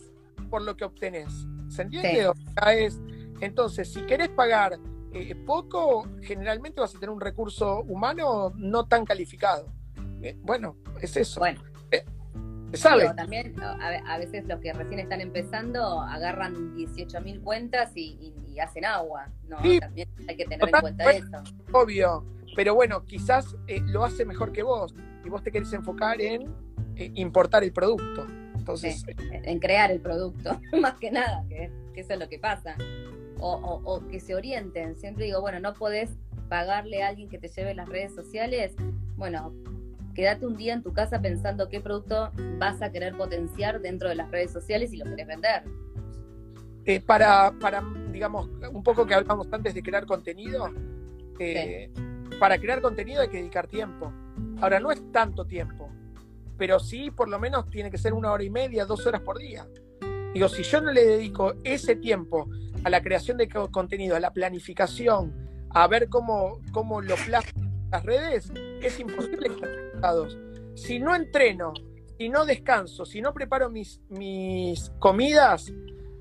[0.49, 1.47] por lo que obtenés.
[1.69, 2.31] ¿Se entiende?
[2.73, 2.99] es,
[3.41, 4.77] entonces, si querés pagar
[5.13, 9.71] eh, poco, generalmente vas a tener un recurso humano no tan calificado.
[10.21, 11.39] Eh, bueno, es eso.
[11.39, 11.61] Bueno.
[12.73, 13.11] sabe.
[13.15, 19.29] también a, veces los que recién están empezando agarran 18.000 cuentas y, hacen agua.
[19.47, 19.55] ¿no?
[19.79, 21.43] también hay que tener en cuenta eso.
[21.71, 22.25] Obvio
[22.59, 24.93] pero bueno, quizás eh, lo hace mejor que vos
[25.23, 26.53] y vos te querés enfocar en
[26.97, 28.27] eh, importar el producto.
[28.53, 32.75] Entonces, en crear el producto, más que nada, que, eso es lo que pasa.
[33.39, 34.97] O, que se orienten.
[34.97, 36.09] Siempre digo, bueno, no podés
[36.49, 38.73] pagarle a alguien que te lleve las redes sociales.
[39.15, 39.53] Bueno,
[40.13, 44.15] quédate un día en tu casa pensando qué producto vas a querer potenciar dentro de
[44.15, 45.63] las redes sociales y lo querés vender.
[46.83, 47.81] Eh, para, para,
[48.11, 50.69] digamos, un poco que hablamos antes de crear contenido,
[51.39, 51.89] eh,
[52.39, 54.11] para crear contenido hay que dedicar tiempo.
[54.61, 55.89] Ahora, no es tanto tiempo,
[56.57, 59.37] pero sí por lo menos tiene que ser una hora y media, dos horas por
[59.37, 59.67] día.
[60.33, 62.47] Digo, si yo no le dedico ese tiempo
[62.83, 65.33] a la creación de contenido, a la planificación,
[65.71, 70.37] a ver cómo, cómo lo plasmo en las redes, es imposible que resultados.
[70.75, 71.73] Si no entreno,
[72.17, 75.73] si no descanso, si no preparo mis, mis comidas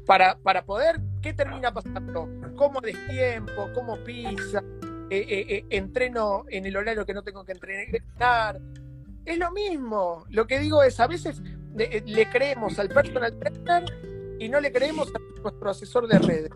[0.07, 2.29] para, para poder, ¿qué termina pasando?
[2.57, 4.63] Como destiempo, como pizza,
[5.11, 8.61] eh, eh, eh, entreno en el horario que no tengo que entrenar.
[9.25, 10.25] Es lo mismo.
[10.29, 11.43] Lo que digo es, a veces
[11.75, 13.85] le, creemos al personal trainer
[14.39, 16.51] y no le creemos a nuestro asesor de redes.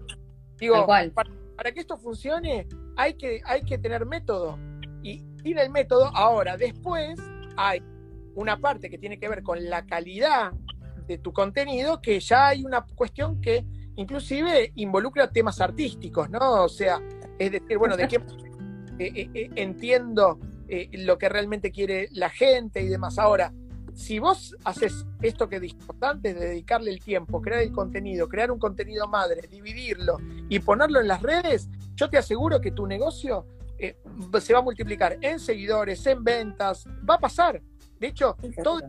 [0.59, 4.59] Digo, para, que esto funcione hay que, hay que tener método.
[5.03, 6.07] Y tiene el método.
[6.15, 7.19] Ahora, después
[7.57, 7.83] hay
[8.35, 10.53] una parte que tiene que ver con la calidad
[11.07, 13.65] de tu contenido, que ya hay una cuestión que
[13.97, 16.65] inclusive involucra temas artísticos, ¿no?
[16.65, 17.01] O sea,
[17.43, 20.39] es decir, bueno, de qué eh, eh, eh, entiendo
[20.93, 23.19] lo que realmente quiere la gente y demás.
[23.19, 23.53] Ahora,
[23.93, 28.51] si vos haces esto que dije antes de dedicarle el tiempo, crear el contenido, crear
[28.51, 30.17] un contenido madre, dividirlo
[30.49, 33.45] y ponerlo en las redes, yo te aseguro que tu negocio
[34.41, 37.61] se va a multiplicar en seguidores, en ventas, va a pasar.
[37.99, 38.85] De hecho, todos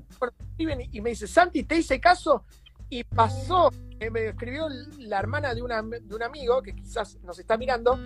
[0.51, 2.45] escriben y me dice, Santi, te hice caso
[2.89, 3.71] y pasó
[4.09, 4.67] me escribió
[4.99, 5.61] la hermana de,
[6.01, 7.97] de un amigo que quizás nos está mirando,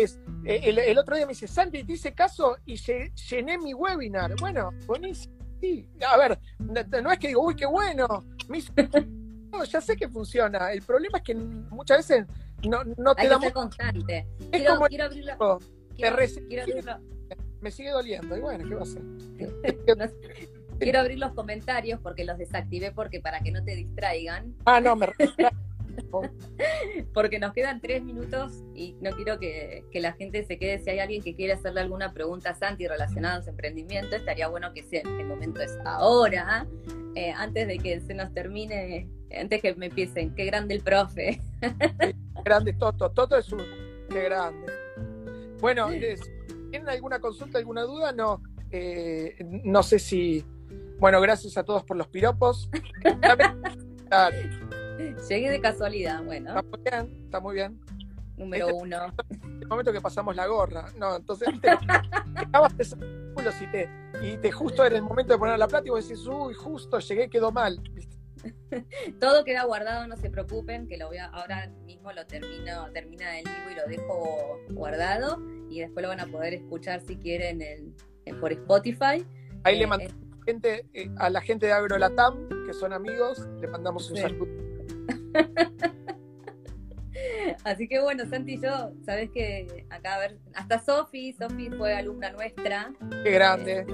[0.00, 4.34] es eh, el, otro día me dice, Santi, te hice caso y llené mi webinar.
[4.40, 5.34] Bueno, buenísimo.
[5.60, 5.88] Sí.
[6.08, 8.24] A ver, no, es que digo, uy, qué bueno.
[9.70, 10.72] ya sé que funciona.
[10.72, 12.26] El problema es que muchas veces
[12.68, 13.38] no, no te da.
[13.52, 14.26] constante.
[14.50, 15.60] Es como quiero abrirlo.
[17.60, 18.36] Me sigue doliendo.
[18.36, 20.12] Y bueno, ¿qué va a hacer?
[20.80, 24.56] Quiero abrir los comentarios porque los desactivé porque para que no te distraigan.
[24.64, 25.06] Ah, no, me
[27.14, 30.78] porque nos quedan tres minutos y no quiero que, la gente se quede.
[30.80, 34.48] Si hay alguien que quiere hacerle alguna pregunta a Santi relacionada a su emprendimiento, estaría
[34.48, 36.66] bueno que sea, el momento es ahora,
[37.14, 40.34] eh, antes de que se nos termine, antes que me empiecen.
[40.34, 41.40] Qué grande el profe.
[41.60, 43.10] Qué grande Toto.
[43.10, 43.62] Toto es un.
[44.10, 44.72] Qué grande.
[45.60, 48.12] Bueno, ¿tienen alguna consulta, alguna duda?
[48.12, 48.42] No.
[48.70, 50.44] Eh, no sé si
[51.02, 52.70] bueno, gracias a todos por los piropos.
[55.28, 56.50] Llegué de casualidad, bueno.
[56.50, 57.80] Está muy bien, está muy bien.
[58.36, 59.14] Número este uno.
[59.60, 60.86] El momento que pasamos la gorra.
[60.96, 61.70] No, entonces, viste,
[62.34, 62.84] acabas de
[63.60, 63.88] y te,
[64.22, 66.98] y te justo era el momento de poner la plata y vos decís, uy, justo
[66.98, 67.80] llegué, quedó mal.
[69.20, 73.38] Todo queda guardado, no se preocupen, que lo voy a, ahora mismo lo termino, termina
[73.38, 75.38] el vivo y lo dejo guardado
[75.70, 79.24] y después lo van a poder escuchar si quieren en, por Spotify.
[79.64, 80.10] Ahí le eh, mandé
[80.44, 84.61] gente, eh, a la gente de AgroLatam, que son amigos, le mandamos un saludo.
[87.64, 91.94] Así que bueno, Santi y yo, sabes que acá a ver, hasta Sofi, Sofi fue
[91.94, 92.92] alumna nuestra.
[93.22, 93.80] Qué grande.
[93.80, 93.86] Eh,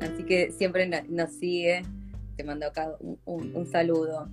[0.00, 1.82] así que siempre nos sigue.
[2.36, 2.94] Te mando acá
[3.24, 4.28] un, saludo.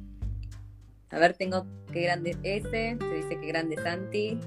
[1.09, 4.39] A ver, tengo qué grande ese, se dice que grande Santi.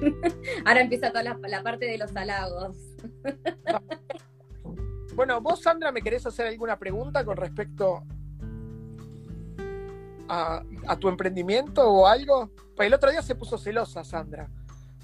[0.64, 2.76] Ahora empieza toda la, la parte de los halagos.
[5.14, 8.02] Bueno, vos, Sandra, ¿me querés hacer alguna pregunta con respecto
[10.32, 12.50] a, tu emprendimiento o algo?
[12.74, 14.48] Pues el otro día se puso celosa, Sandra,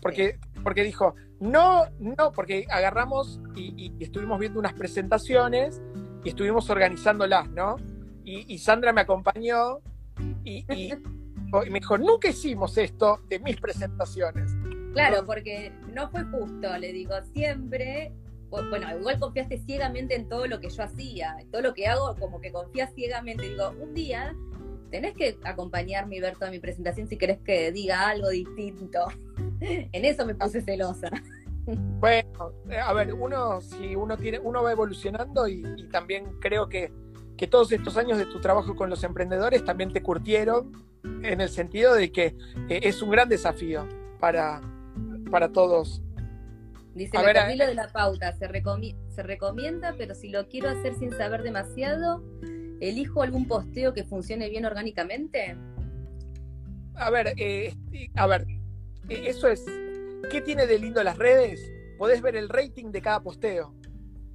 [0.00, 5.82] porque, porque dijo, no, no, porque agarramos y, estuvimos viendo unas presentaciones
[6.24, 7.76] y estuvimos organizándolas, ¿no?
[8.24, 9.78] Y, Sandra me acompañó
[10.44, 10.92] y, y,
[11.70, 14.50] me dijo, nunca hicimos esto de mis presentaciones.
[14.92, 18.12] Claro, porque no fue justo, le digo, siempre
[18.50, 22.40] bueno, igual confiaste ciegamente en todo lo que yo hacía, todo lo que hago, como
[22.40, 23.48] que confías ciegamente.
[23.48, 24.34] Digo, un día
[24.90, 29.00] tenés que acompañarme y ver toda mi presentación si querés que diga algo distinto.
[29.60, 31.10] en eso me puse celosa.
[31.66, 36.90] Bueno, eh, a ver, uno, si uno tiene, uno va evolucionando y, también creo que,
[37.36, 40.72] que, todos estos años de tu trabajo con los emprendedores también te curtieron
[41.22, 42.36] en el sentido de que
[42.68, 43.86] eh, es un gran desafío
[44.18, 44.62] para,
[45.30, 46.02] para todos.
[46.94, 48.48] Dice, a ver, de la pauta se,
[49.14, 52.24] se recomienda, pero si lo quiero hacer sin saber demasiado,
[52.80, 55.56] ¿elijo algún posteo que funcione bien orgánicamente?
[56.94, 57.74] A ver, eh,
[58.16, 58.46] a ver,
[59.08, 59.64] eso es
[60.30, 61.72] ¿Qué tiene de lindo las redes?
[61.96, 63.74] Podés ver el rating de cada posteo.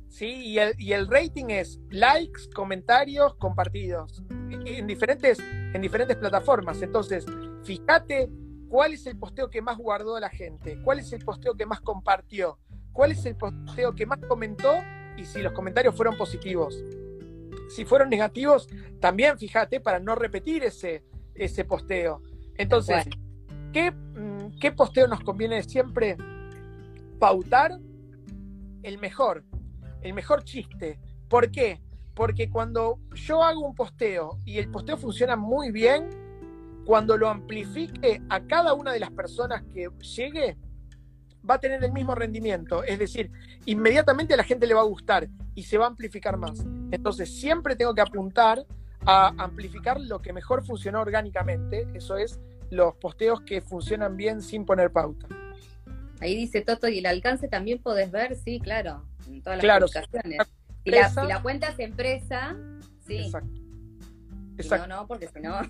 [0.08, 0.26] ¿sí?
[0.26, 4.24] Y el, y el rating es likes, comentarios, compartidos.
[4.30, 6.82] En diferentes, en diferentes plataformas.
[6.82, 7.26] Entonces,
[7.64, 8.30] fíjate
[8.70, 11.82] cuál es el posteo que más guardó la gente, cuál es el posteo que más
[11.82, 12.58] compartió,
[12.91, 14.80] cuál es el posteo que más comentó
[15.16, 16.84] y si los comentarios fueron positivos.
[17.70, 18.68] Si fueron negativos,
[18.99, 21.03] también fíjate para no repetir ese,
[21.36, 22.22] ese posteo.
[22.57, 23.05] Entonces,
[23.72, 23.93] ¿qué,
[24.59, 26.18] ¿qué posteo nos conviene siempre
[27.20, 27.80] pautar?
[28.84, 29.45] El mejor,
[30.01, 30.99] el mejor chiste.
[31.30, 31.82] ¿Por qué?
[32.14, 36.09] Porque cuando yo hago un posteo y el posteo funciona muy bien,
[36.86, 40.57] cuando lo amplifique a cada una de las personas que llegue,
[41.50, 42.84] va a tener el mismo rendimiento.
[42.84, 43.32] Es decir,
[43.66, 46.64] inmediatamente a la gente le va a gustar y se va a amplificar más.
[46.91, 48.66] Entonces, siempre tengo que apuntar
[49.06, 51.88] a amplificar lo que mejor funcionó orgánicamente.
[51.94, 52.39] Eso es
[52.70, 55.28] los posteos que funcionan bien sin poner pauta.
[56.20, 60.48] Ahí dice Toto, y el alcance también podés ver, sí, claro, en todas las publicaciones.
[60.86, 62.56] Si la, cuenta es empresa,
[63.06, 63.18] sí.
[63.18, 63.62] Exacto.
[64.58, 64.88] Exacto.
[64.88, 65.62] no, no, porque si no.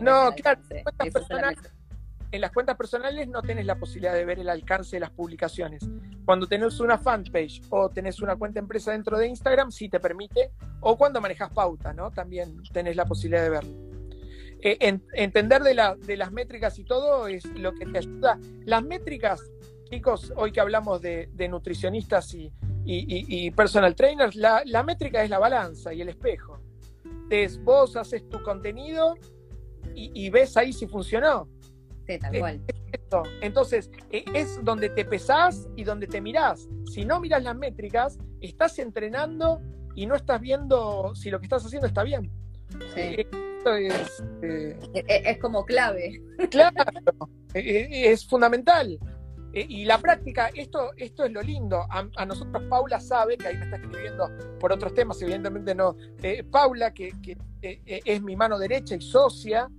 [0.00, 0.60] no claro.
[2.34, 5.88] En las cuentas personales no tenés la posibilidad de ver el alcance de las publicaciones.
[6.24, 10.50] Cuando tenés una fanpage o tenés una cuenta empresa dentro de Instagram, sí te permite.
[10.80, 12.10] O cuando manejas pauta, ¿no?
[12.10, 13.94] También tenés la posibilidad de verlo.
[14.60, 18.40] Eh, entender de, las métricas y todo es lo que te ayuda.
[18.64, 19.40] Las métricas,
[19.88, 26.00] chicos, hoy que hablamos de, nutricionistas y, personal trainers, la, métrica es la balanza y
[26.00, 26.58] el espejo.
[27.30, 29.14] Es vos haces tu contenido
[29.94, 31.53] y, ves ahí si funcionó.
[32.06, 32.60] Sí, tal cual.
[33.40, 36.68] Entonces, e, es donde te pesás y donde te mirás.
[36.92, 39.60] Si no miras las métricas, estás entrenando
[39.94, 42.30] y no estás viendo si lo que estás haciendo está bien.
[42.94, 43.00] Sí.
[43.00, 43.26] Eh,
[43.66, 46.20] es, eh, e, e, es, como clave.
[46.50, 46.84] Claro,
[47.54, 48.98] es fundamental.
[49.54, 51.86] Y la práctica, esto, esto es lo lindo.
[51.88, 54.28] A, nosotros Paula sabe, que ahí me está escribiendo
[54.58, 55.96] por otros temas, evidentemente no.
[56.20, 57.12] Eh, Paula, que,
[57.62, 59.70] eh, es mi mano derecha y socia,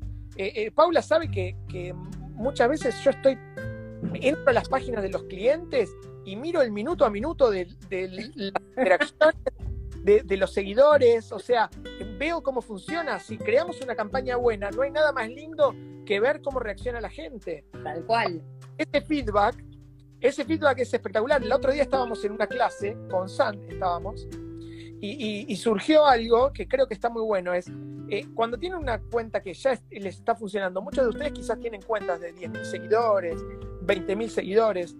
[0.73, 1.93] Paula sabe que,
[2.33, 3.37] muchas veces yo estoy,
[4.13, 5.89] entro a las páginas de los clientes
[6.25, 9.35] y miro el minuto a minuto de, de las interacciones
[10.05, 11.69] de, los seguidores, o sea,
[12.19, 13.19] veo cómo funciona.
[13.19, 15.73] Si creamos una campaña buena, no hay nada más lindo
[16.05, 17.65] que ver cómo reacciona la gente.
[17.83, 18.43] Tal cual.
[18.77, 19.63] Ese feedback,
[20.21, 21.41] ese feedback es espectacular.
[21.41, 24.27] El otro día estábamos en una clase, con San estábamos,
[25.01, 27.69] y, surgió algo que creo que está muy bueno, es
[28.09, 31.81] eh, cuando tienen una cuenta que ya les está funcionando, muchos de ustedes quizás tienen
[31.81, 33.41] cuentas de 10.000 seguidores,
[33.81, 34.95] 20.000 seguidores,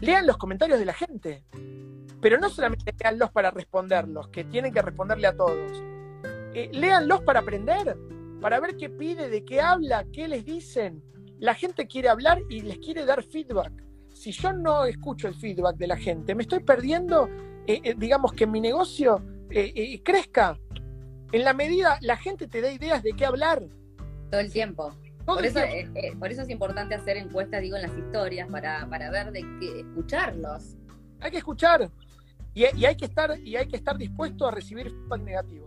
[0.00, 1.44] lean los comentarios de la gente.
[2.20, 5.82] Pero no solamente léanlos para responderlos, que tienen que responderle a todos.
[6.54, 7.96] Eh, léanlos para aprender,
[8.40, 11.02] para ver qué pide, de qué habla, qué les dicen.
[11.38, 13.72] La gente quiere hablar y les quiere dar feedback.
[14.08, 17.28] Si yo no escucho el feedback de la gente, me estoy perdiendo,
[17.66, 19.22] eh, eh, digamos, que mi negocio
[20.02, 20.58] crezca.
[21.32, 23.62] En la medida, la gente te da ideas de qué hablar.
[24.30, 24.94] Todo el tiempo.
[25.26, 25.60] por, eso,
[26.18, 29.80] por eso es importante hacer encuestas, digo, en las historias, para, para ver de qué
[29.80, 30.76] escucharlos.
[31.20, 31.90] Hay que escuchar.
[32.54, 35.66] Y, hay que estar, y hay que estar dispuesto a recibir feedback negativo.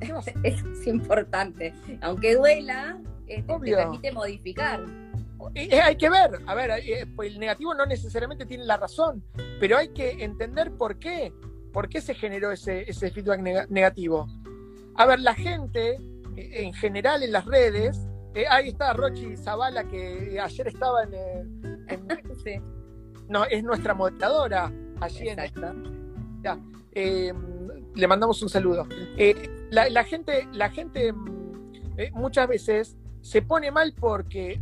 [0.44, 1.74] Es importante.
[2.00, 4.84] Aunque duela, este, te permite modificar.
[5.54, 9.22] Hay que ver, a ver, eh, pues el negativo no necesariamente tiene la razón,
[9.60, 11.32] pero hay que entender por qué,
[11.72, 14.26] por qué se generó ese, ese feedback negativo.
[14.96, 15.98] A ver, la gente,
[16.36, 21.86] eh, en general en las redes, eh, ahí está Rochi Zavala, que ayer estaba en...
[22.44, 22.60] sí.
[23.28, 25.38] No, es nuestra moderadora allí en
[26.42, 26.58] ya,
[26.92, 27.32] eh,
[27.94, 28.86] le mandamos un saludo.
[29.16, 31.12] Eh, la, gente, la gente
[31.96, 34.60] eh, muchas veces se pone mal porque,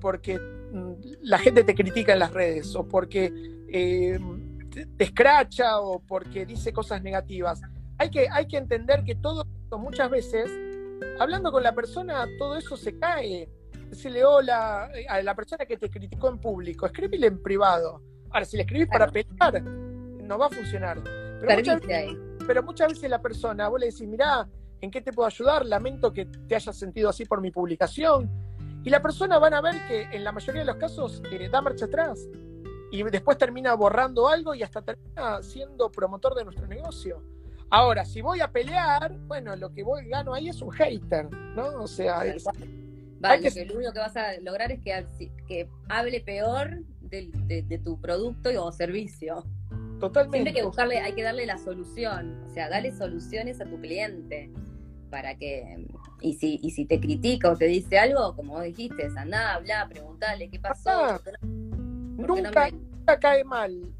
[0.00, 0.92] porque mm,
[1.22, 3.32] la gente te critica en las redes o porque
[3.70, 7.60] te, escracha o porque dice cosas negativas.
[7.98, 10.50] Hay que, hay que entender que todo esto muchas veces,
[11.18, 13.48] hablando con la persona, todo eso se cae.
[13.88, 18.56] Decirle hola a la persona que te criticó en público, escríbele en privado Ahora, si
[18.56, 21.02] le escribís para pelear, no va a funcionar.
[21.02, 24.48] Pero muchas, veces, pero muchas, veces, la persona, vos le decís, mirá,
[24.80, 25.64] ¿en qué te puedo ayudar?
[25.64, 28.30] Lamento que te hayas sentido así por mi publicación.
[28.86, 31.60] Y la persona van a ver que en la mayoría de los casos eh, da
[31.60, 32.28] marcha atrás.
[32.92, 37.20] Y después termina borrando algo y hasta termina siendo promotor de nuestro negocio.
[37.68, 41.82] Ahora, si voy a pelear, bueno, lo que voy gano ahí es un hater, ¿no?
[41.82, 42.22] O sea,
[43.18, 45.04] Vale, lo, único que vas a lograr es que,
[45.48, 49.44] que hable peor de, tu producto o servicio.
[49.98, 50.36] Totalmente.
[50.36, 54.52] Siempre que buscarle, hay que darle la solución, o sea, dale soluciones a tu cliente
[55.10, 55.86] para que,
[56.20, 59.86] y si, y si te critica o te dice algo, como vos dijiste, andá, habla,
[59.88, 61.20] preguntale qué pasó.
[61.42, 62.68] nunca,
[63.20, 63.92] cae mal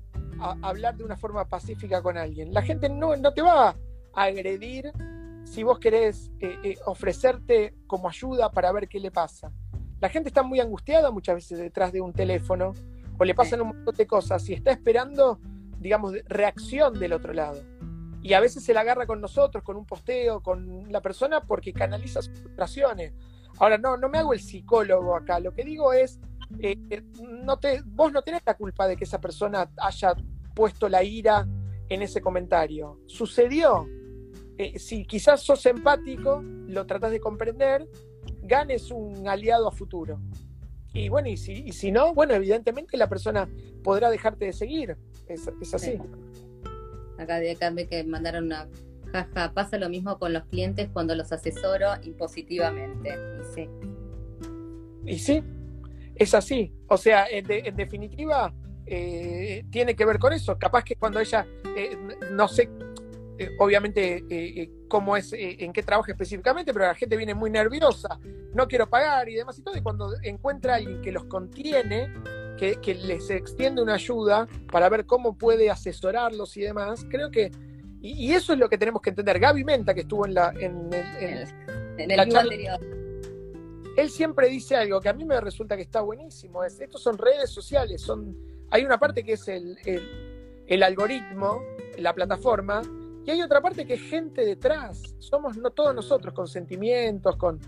[0.63, 2.53] hablar de una forma pacífica con alguien.
[2.53, 4.93] La gente no, no te va a agredir
[5.45, 9.53] si vos querés eh, eh, ofrecerte como ayuda para ver qué le pasa.
[10.01, 12.75] La gente está muy angustiada muchas veces detrás de un teléfono
[13.19, 15.39] o le pasan un montón de cosas y está esperando,
[15.79, 17.63] digamos, reacción del otro lado.
[18.27, 21.72] Y a veces se la agarra con nosotros, con un posteo, con la persona porque
[21.72, 23.14] canaliza sus frustraciones.
[23.59, 25.39] Ahora, no, no me hago el psicólogo acá.
[25.39, 26.18] Lo que digo es,
[26.59, 30.12] eh, no te, vos no tenés la culpa de que esa persona haya
[30.57, 31.47] puesto la ira
[31.89, 32.99] en ese comentario.
[33.07, 33.87] Sucedió,
[34.59, 37.89] eh, si quizás sos empático, lo tratás de comprender,
[38.43, 40.18] ganes un aliado a futuro.
[40.93, 43.49] Y bueno, y si, si no, bueno, evidentemente la persona
[43.85, 44.97] podrá dejarte de seguir.
[45.29, 45.97] Es, así.
[47.19, 48.69] Acá de acá que mandaron una
[49.12, 49.53] jaja.
[49.53, 53.14] Pasa lo mismo con los clientes cuando los asesoro impositivamente.
[53.41, 53.69] Y sí.
[55.07, 55.43] Y sí,
[56.14, 56.73] es así.
[56.89, 58.53] O sea, en, definitiva,
[58.87, 60.59] eh, tiene que ver con eso.
[60.59, 61.47] Capaz que cuando ella,
[61.77, 61.97] eh,
[62.33, 62.69] no sé
[63.39, 67.51] eh, obviamente eh, eh, cómo es, en qué trabaja específicamente, pero la gente viene muy
[67.51, 68.19] nerviosa,
[68.55, 72.09] no quiero pagar y demás y todo, y cuando encuentra a alguien que los contiene,
[72.57, 77.51] que, les extiende una ayuda para ver cómo puede asesorarlos y demás, creo que,
[78.01, 79.39] y, eso es lo que tenemos que entender.
[79.39, 80.91] Gaby Menta, que estuvo en la en,
[81.99, 82.81] el anterior.
[83.97, 87.17] Él siempre dice algo que a mí me resulta que está buenísimo, es, estos son
[87.17, 88.37] redes sociales, son,
[88.71, 89.79] hay una parte que es el,
[90.67, 91.63] el algoritmo,
[91.97, 92.83] la plataforma,
[93.27, 95.17] y hay otra parte que es gente detrás.
[95.19, 97.59] Somos no todos nosotros con sentimientos, con,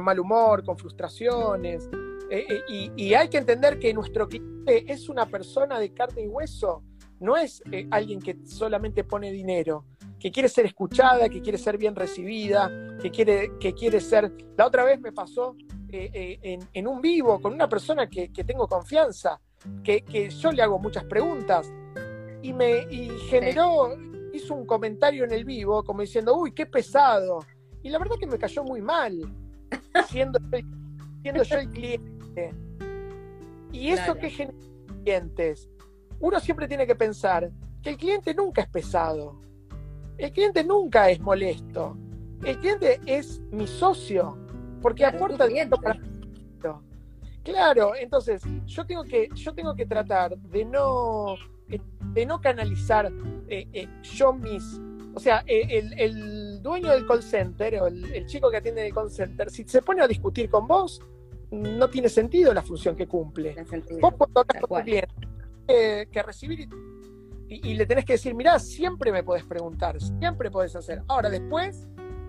[0.00, 1.88] mal humor, con frustraciones.
[2.30, 6.28] Eh, eh, y, hay que entender que nuestro cliente es una persona de carne y
[6.28, 6.82] hueso,
[7.20, 9.84] no es eh, alguien que solamente pone dinero,
[10.18, 14.32] que quiere ser escuchada, que quiere ser bien recibida, que quiere, que quiere ser...
[14.56, 15.54] La otra vez me pasó
[15.90, 19.40] en, un vivo con una persona que, tengo confianza,
[19.82, 21.72] que, yo le hago muchas preguntas
[22.42, 22.86] y me
[23.28, 23.96] generó
[24.32, 27.38] hizo un comentario en el vivo como diciendo, uy, qué pesado.
[27.82, 29.20] Y la verdad que me cayó muy mal,
[30.08, 30.40] siendo,
[31.22, 32.13] siendo yo el cliente.
[33.72, 34.58] Y eso que genera
[35.02, 35.68] clientes.
[36.20, 37.50] Uno siempre tiene que pensar
[37.82, 39.40] que el cliente nunca es pesado.
[40.16, 41.96] El cliente nunca es molesto.
[42.44, 44.38] El cliente es mi socio,
[44.80, 45.98] porque aporta dinero para
[47.42, 51.36] Claro, entonces yo tengo que, yo tengo que tratar de no
[52.14, 53.12] de no canalizar
[53.48, 54.80] eh, eh, yo mis...
[55.14, 59.10] O sea, eh, el, dueño del call center o el, chico que atiende el call
[59.10, 61.00] center, si se pone a discutir con vos,
[61.54, 63.56] no tiene sentido la función que cumple.
[64.00, 65.14] Vos cuando hablas con un cliente,
[65.66, 66.68] que recibir
[67.48, 71.02] y, le tenés que decir, mirá, siempre me podés preguntar, siempre podés hacer.
[71.08, 71.88] Ahora, después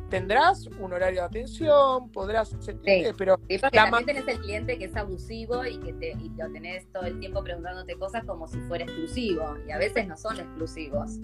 [0.10, 4.95] tendrás un horario de atención, podrás sentirte, pero sí, también tenés el cliente que es
[4.95, 8.84] abusivo y que te, y lo tenés todo el tiempo preguntándote cosas como si fuera
[8.84, 11.18] exclusivo y a veces no son exclusivos.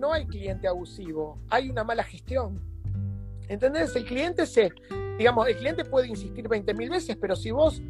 [0.00, 2.60] No hay cliente abusivo, hay una mala gestión.
[3.48, 3.96] ¿Entendés?
[3.96, 4.70] El cliente se,
[5.18, 7.82] digamos, el cliente puede insistir 20.000 veces, pero si vos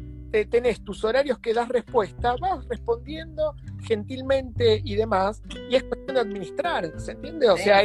[0.51, 6.21] tenés tus horarios que das respuesta, vas respondiendo gentilmente y demás, y es cuestión de
[6.21, 7.49] administrar, ¿se entiende?
[7.49, 7.79] O sea,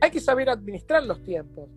[0.00, 1.70] hay que saber administrar los tiempos.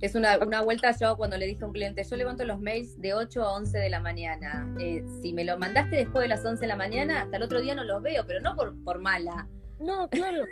[0.00, 3.00] Es una, una, vuelta yo cuando le dije a un cliente, yo levanto los mails
[3.00, 4.70] de 8 a 11 de la mañana.
[4.78, 7.62] Eh, si me lo mandaste después de las 11 de la mañana, hasta el otro
[7.62, 9.48] día no los veo, pero no por, por mala.
[9.80, 10.44] No, claro.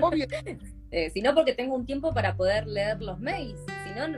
[0.00, 0.26] Obvio.
[0.90, 3.60] eh, sino porque tengo un tiempo para poder leer los mails.
[3.84, 4.16] Si no,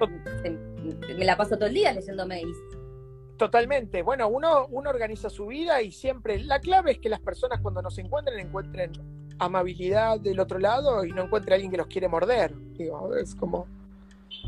[1.17, 2.57] me la paso todo el día leyendo mails.
[3.37, 4.03] Totalmente.
[4.03, 7.83] Bueno, uno, uno organiza su vida y siempre la clave es que las personas cuando
[7.83, 8.93] nos encuentren encuentren
[9.39, 12.55] amabilidad del otro lado y no encuentren a alguien que los quiere morder.
[12.77, 13.67] Digo, es como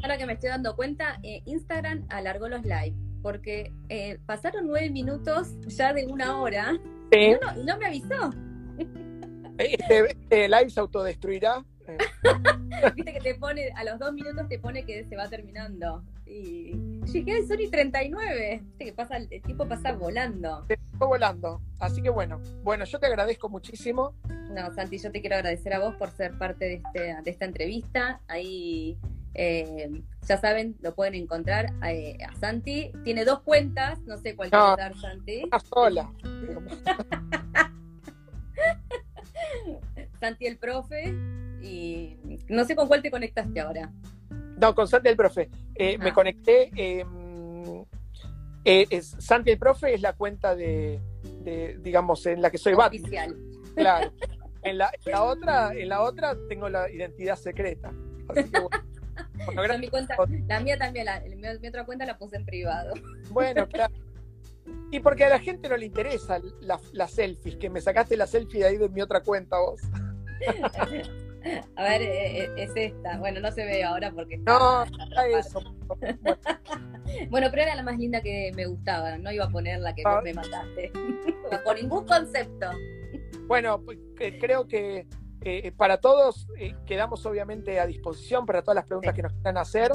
[0.02, 4.90] Ahora que me estoy dando cuenta, eh, Instagram alargó los live, porque eh, pasaron nueve
[4.90, 6.78] minutos ya de una hora
[7.10, 7.34] y
[7.64, 8.30] no, me avisó.
[9.58, 11.64] Este, este, live se autodestruirá
[12.94, 16.02] Viste que te pone, a los dos minutos te pone que se va terminando.
[16.26, 16.72] Y
[17.12, 18.60] llegué al Sony 39.
[18.64, 20.64] Viste que pasa, el tiempo pasa volando.
[20.68, 21.60] te fue volando.
[21.78, 24.14] Así que bueno, bueno, yo te agradezco muchísimo.
[24.50, 27.44] No, Santi, yo te quiero agradecer a vos por ser parte de, este, de esta
[27.44, 28.20] entrevista.
[28.28, 28.96] Ahí,
[29.34, 29.90] eh,
[30.26, 32.92] ya saben, lo pueden encontrar eh, a Santi.
[33.04, 34.74] Tiene dos cuentas, no sé cuál No.
[34.74, 35.42] quiere dar, Santi.
[35.44, 36.10] Una sola.
[40.18, 41.14] Santi el profe.
[41.62, 42.18] Y
[42.48, 43.90] no sé con cuál te conectaste ahora.
[44.60, 45.50] No, con Santi el Profe.
[45.74, 46.14] Eh, Me Ah.
[46.14, 46.70] conecté.
[46.76, 47.04] eh,
[48.64, 51.00] eh, es, Santi el Profe es la cuenta de,
[51.42, 53.00] de, digamos, en la que soy Batman.
[53.02, 53.36] Oficial.
[53.74, 54.12] Claro.
[54.62, 57.92] En la, en la otra, en la otra tengo la identidad secreta.
[58.28, 58.68] Así que bueno.
[59.46, 59.80] Bueno, Yo gracias.
[59.80, 60.16] mi cuenta,
[60.48, 62.94] la mía también, la, mi, mi otra cuenta la puse en privado.
[63.30, 63.94] Bueno, claro.
[64.90, 68.26] Y porque a la gente no le interesa la- las selfies, que me sacaste la
[68.26, 69.80] selfie de ahí de mi otra cuenta vos.
[71.76, 73.18] A ver, eh, eh, es esta.
[73.18, 75.60] Bueno, no se ve ahora porque está, No, está eso.
[77.30, 79.16] Bueno, pero era la más linda que me gustaba.
[79.16, 80.16] No iba a poner la que Ah.
[80.16, 80.90] vos me mandaste.
[81.50, 82.66] Bajo ningún concepto.
[83.46, 85.06] Bueno, pues, que- creo que
[85.42, 89.16] eh, para todos eh, quedamos obviamente a disposición para todas las preguntas Sí.
[89.16, 89.92] que nos quieran hacer.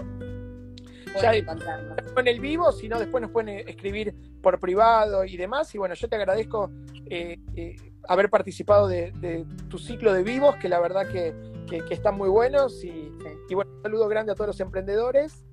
[1.13, 1.97] Pueden encontrarnos.
[2.13, 5.73] No en el vivo, sino después nos pueden eh, escribir por privado y demás.
[5.75, 6.71] Y bueno, yo te agradezco
[7.09, 7.75] eh, eh,
[8.07, 11.33] haber participado de, de tu ciclo de vivos, que la verdad que,
[11.69, 12.83] que- que están muy buenos.
[12.83, 13.11] Y,
[13.49, 15.45] y bueno, un saludo grande a todos los emprendedores.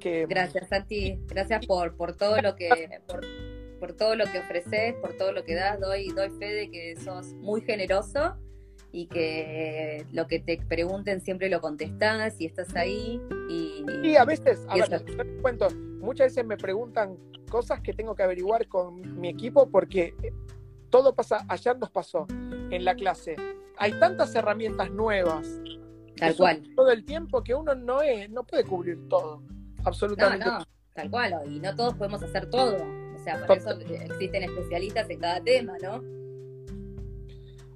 [0.00, 1.20] Que, Gracias, Santi.
[1.26, 2.68] Gracias por, por todo lo que
[3.06, 3.20] por,
[3.78, 5.78] por todo lo que ofreces, por todo lo que das.
[5.78, 8.36] Doy, doy fe de que sos muy generoso
[8.92, 13.20] y que lo que te pregunten siempre lo contestás y estás ahí.
[13.48, 17.16] Y, Y a veces, a Y ver, yo les cuento, muchas veces me preguntan
[17.50, 20.14] cosas que tengo que averiguar con mi equipo porque
[20.90, 23.36] todo pasa, ayer nos pasó en la clase.
[23.78, 25.48] Hay tantas herramientas nuevas
[26.18, 26.62] tal cual.
[26.76, 29.42] todo el tiempo que uno no es, no puede cubrir todo,
[29.84, 30.44] absolutamente.
[30.46, 31.34] no, tal cual.
[31.46, 32.76] Y no todos podemos hacer todo.
[33.14, 36.21] O sea, por eso existen especialistas en cada tema, ¿no?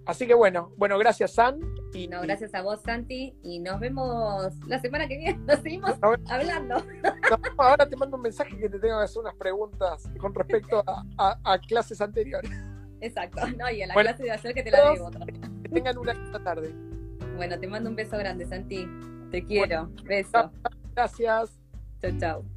[0.07, 1.59] Así que bueno, bueno, gracias San.
[1.93, 3.37] Y, No, gracias a vos, Santi.
[3.43, 5.39] Y nos vemos la semana que viene.
[5.47, 5.95] Nos seguimos
[6.29, 6.77] hablando.
[7.03, 10.83] No, ahora te mando un mensaje que te tengo que hacer unas preguntas con respecto
[10.87, 12.51] a, a- a clases anteriores.
[13.01, 13.41] Exacto.
[13.59, 15.11] No, y a la Bueno, clase de ayer que te la debo.
[15.63, 16.73] Que tengan una linda tarde.
[17.37, 18.89] Bueno, te mando un beso grande, Santi.
[19.31, 19.91] Te quiero.
[20.05, 20.51] Beso.
[20.95, 21.59] Gracias.
[22.01, 22.56] Chau, chau.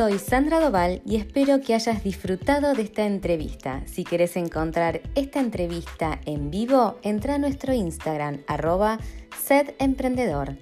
[0.00, 3.82] Soy Sandra Doval y espero que hayas disfrutado de esta entrevista.
[3.84, 8.98] Si querés encontrar esta entrevista en vivo, entra a nuestro Instagram, arroba
[9.44, 10.56] sedemprendedor.